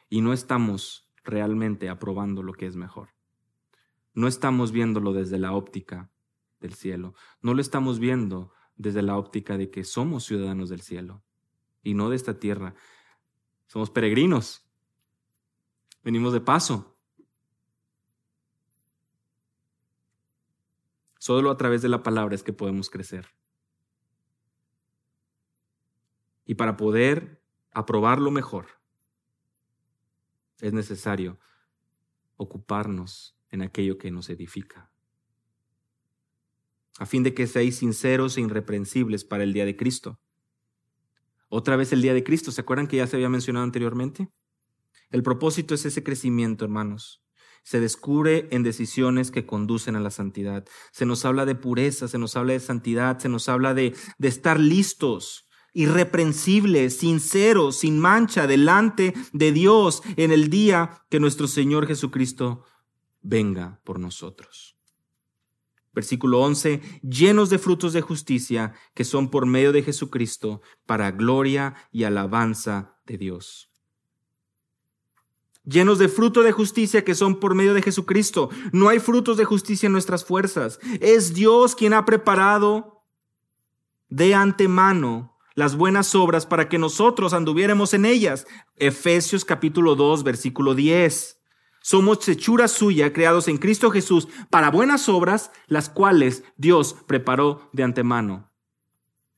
[0.09, 3.11] Y no estamos realmente aprobando lo que es mejor.
[4.15, 6.11] No estamos viéndolo desde la óptica
[6.61, 7.15] del cielo.
[7.43, 11.23] No lo estamos viendo desde la óptica de que somos ciudadanos del cielo
[11.83, 12.75] y no de esta tierra.
[13.67, 14.67] Somos peregrinos.
[16.03, 16.97] Venimos de paso.
[21.19, 23.27] Solo a través de la palabra es que podemos crecer.
[26.47, 28.81] Y para poder aprobar lo mejor,
[30.61, 31.39] es necesario
[32.37, 34.91] ocuparnos en aquello que nos edifica,
[36.99, 40.19] a fin de que seáis sinceros e irreprensibles para el día de Cristo
[41.49, 44.29] otra vez el día de Cristo, ¿se acuerdan que ya se había mencionado anteriormente?
[45.11, 47.23] El propósito es ese crecimiento, hermanos.
[47.63, 50.67] Se descubre en decisiones que conducen a la santidad.
[50.93, 54.29] Se nos habla de pureza, se nos habla de santidad, se nos habla de, de
[54.29, 61.87] estar listos, irreprensibles, sinceros, sin mancha, delante de Dios en el día que nuestro Señor
[61.87, 62.65] Jesucristo
[63.23, 64.78] venga por nosotros.
[65.99, 71.75] Versículo 11, llenos de frutos de justicia que son por medio de Jesucristo para gloria
[71.91, 73.73] y alabanza de Dios.
[75.65, 78.49] Llenos de fruto de justicia que son por medio de Jesucristo.
[78.71, 80.79] No hay frutos de justicia en nuestras fuerzas.
[81.01, 83.03] Es Dios quien ha preparado
[84.09, 88.47] de antemano las buenas obras para que nosotros anduviéramos en ellas.
[88.77, 91.38] Efesios capítulo 2, versículo 10.
[91.89, 97.83] Somos hechura suya, creados en Cristo Jesús, para buenas obras, las cuales Dios preparó de
[97.83, 98.53] antemano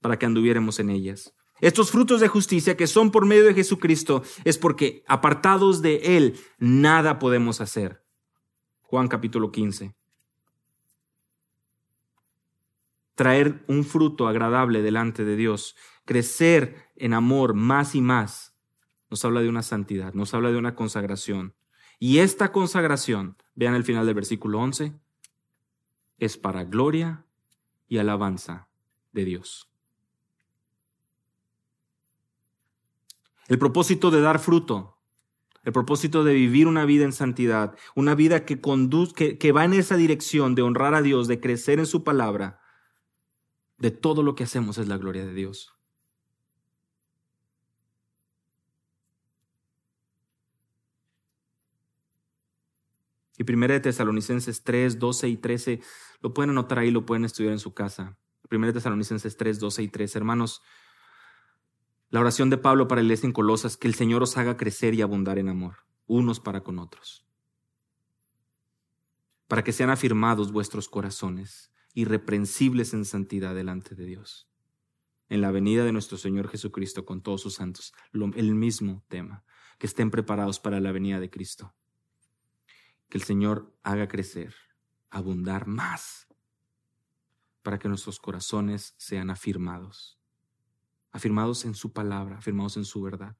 [0.00, 1.32] para que anduviéramos en ellas.
[1.60, 6.40] Estos frutos de justicia que son por medio de Jesucristo es porque apartados de Él
[6.58, 8.04] nada podemos hacer.
[8.80, 9.94] Juan capítulo 15.
[13.14, 18.56] Traer un fruto agradable delante de Dios, crecer en amor más y más,
[19.08, 21.54] nos habla de una santidad, nos habla de una consagración.
[22.02, 24.94] Y esta consagración, vean el final del versículo 11,
[26.16, 27.26] es para gloria
[27.88, 28.68] y alabanza
[29.12, 29.70] de Dios.
[33.48, 34.96] El propósito de dar fruto,
[35.62, 38.62] el propósito de vivir una vida en santidad, una vida que,
[39.14, 42.62] que, que va en esa dirección de honrar a Dios, de crecer en su palabra,
[43.76, 45.74] de todo lo que hacemos es la gloria de Dios.
[53.40, 55.80] Y primera de Tesalonicenses 3, 12 y 13,
[56.20, 58.18] lo pueden anotar ahí, lo pueden estudiar en su casa.
[58.50, 60.18] Primera de Tesalonicenses 3, 12 y 13.
[60.18, 60.60] Hermanos,
[62.10, 64.92] la oración de Pablo para el iglesia en Colosas, que el Señor os haga crecer
[64.92, 65.76] y abundar en amor,
[66.06, 67.26] unos para con otros,
[69.48, 74.50] para que sean afirmados vuestros corazones, irreprensibles en santidad delante de Dios.
[75.30, 79.44] En la venida de nuestro Señor Jesucristo con todos sus santos, el mismo tema,
[79.78, 81.74] que estén preparados para la venida de Cristo
[83.10, 84.54] que el Señor haga crecer,
[85.10, 86.28] abundar más,
[87.62, 90.18] para que nuestros corazones sean afirmados,
[91.10, 93.36] afirmados en su palabra, afirmados en su verdad.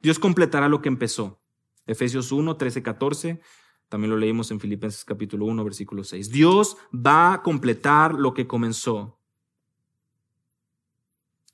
[0.00, 1.42] Dios completará lo que empezó.
[1.86, 3.40] Efesios 1, 13, 14.
[3.88, 6.30] También lo leímos en Filipenses capítulo 1, versículo 6.
[6.30, 9.18] Dios va a completar lo que comenzó.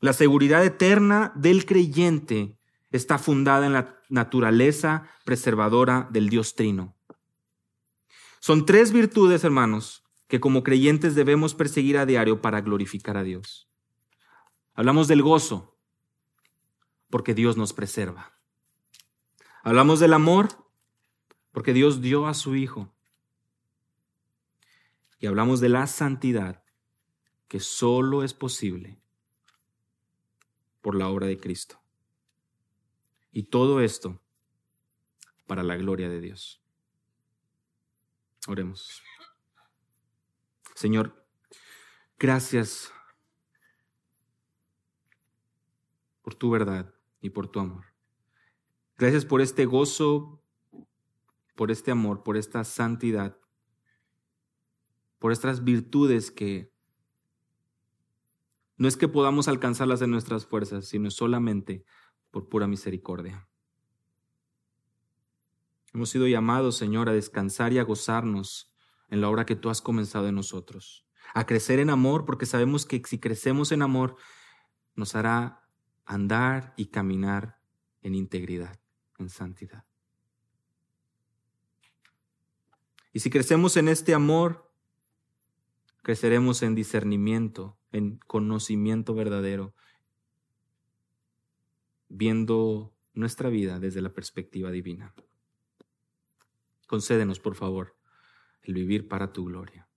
[0.00, 2.58] La seguridad eterna del creyente
[2.90, 6.93] está fundada en la naturaleza preservadora del Dios Trino.
[8.44, 13.70] Son tres virtudes, hermanos, que como creyentes debemos perseguir a diario para glorificar a Dios.
[14.74, 15.78] Hablamos del gozo,
[17.08, 18.38] porque Dios nos preserva.
[19.62, 20.48] Hablamos del amor,
[21.52, 22.94] porque Dios dio a su Hijo.
[25.20, 26.64] Y hablamos de la santidad,
[27.48, 29.00] que solo es posible
[30.82, 31.80] por la obra de Cristo.
[33.32, 34.20] Y todo esto
[35.46, 36.63] para la gloria de Dios.
[38.46, 39.02] Oremos.
[40.74, 41.26] Señor,
[42.18, 42.92] gracias
[46.20, 47.86] por tu verdad y por tu amor.
[48.96, 50.42] Gracias por este gozo,
[51.54, 53.38] por este amor, por esta santidad,
[55.18, 56.72] por estas virtudes que
[58.76, 61.84] no es que podamos alcanzarlas en nuestras fuerzas, sino solamente
[62.30, 63.48] por pura misericordia.
[65.94, 68.74] Hemos sido llamados, Señor, a descansar y a gozarnos
[69.08, 72.84] en la obra que tú has comenzado en nosotros, a crecer en amor, porque sabemos
[72.84, 74.16] que si crecemos en amor,
[74.96, 75.68] nos hará
[76.04, 77.60] andar y caminar
[78.02, 78.80] en integridad,
[79.18, 79.84] en santidad.
[83.12, 84.68] Y si crecemos en este amor,
[86.02, 89.76] creceremos en discernimiento, en conocimiento verdadero,
[92.08, 95.14] viendo nuestra vida desde la perspectiva divina.
[96.94, 97.96] Concédenos, por favor,
[98.62, 99.88] el vivir para tu gloria.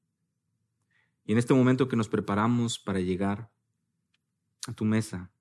[1.25, 3.51] Y en este momento que nos preparamos para llegar
[4.65, 5.31] a tu mesa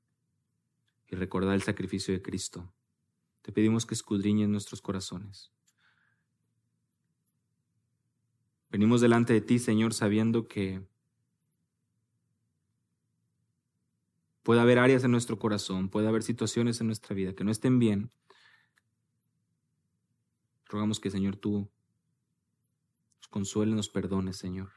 [1.07, 2.75] y recordar el sacrificio de Cristo,
[3.41, 5.51] te pedimos que escudriñes nuestros corazones.
[8.69, 10.87] Venimos delante de ti, Señor, sabiendo que
[14.43, 17.79] puede haber áreas en nuestro corazón, puede haber situaciones en nuestra vida que no estén
[17.79, 18.11] bien.
[20.67, 21.71] Rogamos que, Señor, tú
[23.19, 24.73] nos consuele, nos perdones, Señor.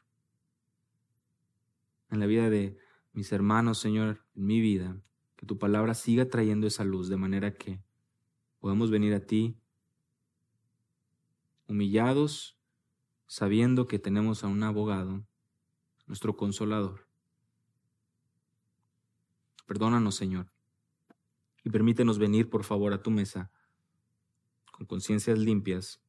[2.10, 2.78] En la vida de
[3.14, 5.02] mis hermanos, Señor, en mi vida,
[5.36, 7.82] que tu palabra siga trayendo esa luz de manera que
[8.60, 9.58] podamos venir a ti
[11.68, 12.60] humillados
[13.26, 15.24] sabiendo que tenemos a un abogado,
[16.08, 17.08] nuestro consolador.
[19.68, 20.52] Perdónanos, Señor,
[21.64, 23.52] y permítenos venir, por favor, a tu mesa
[24.80, 26.00] con conciencias limpias.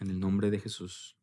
[0.00, 1.19] En el nombre de Jesús.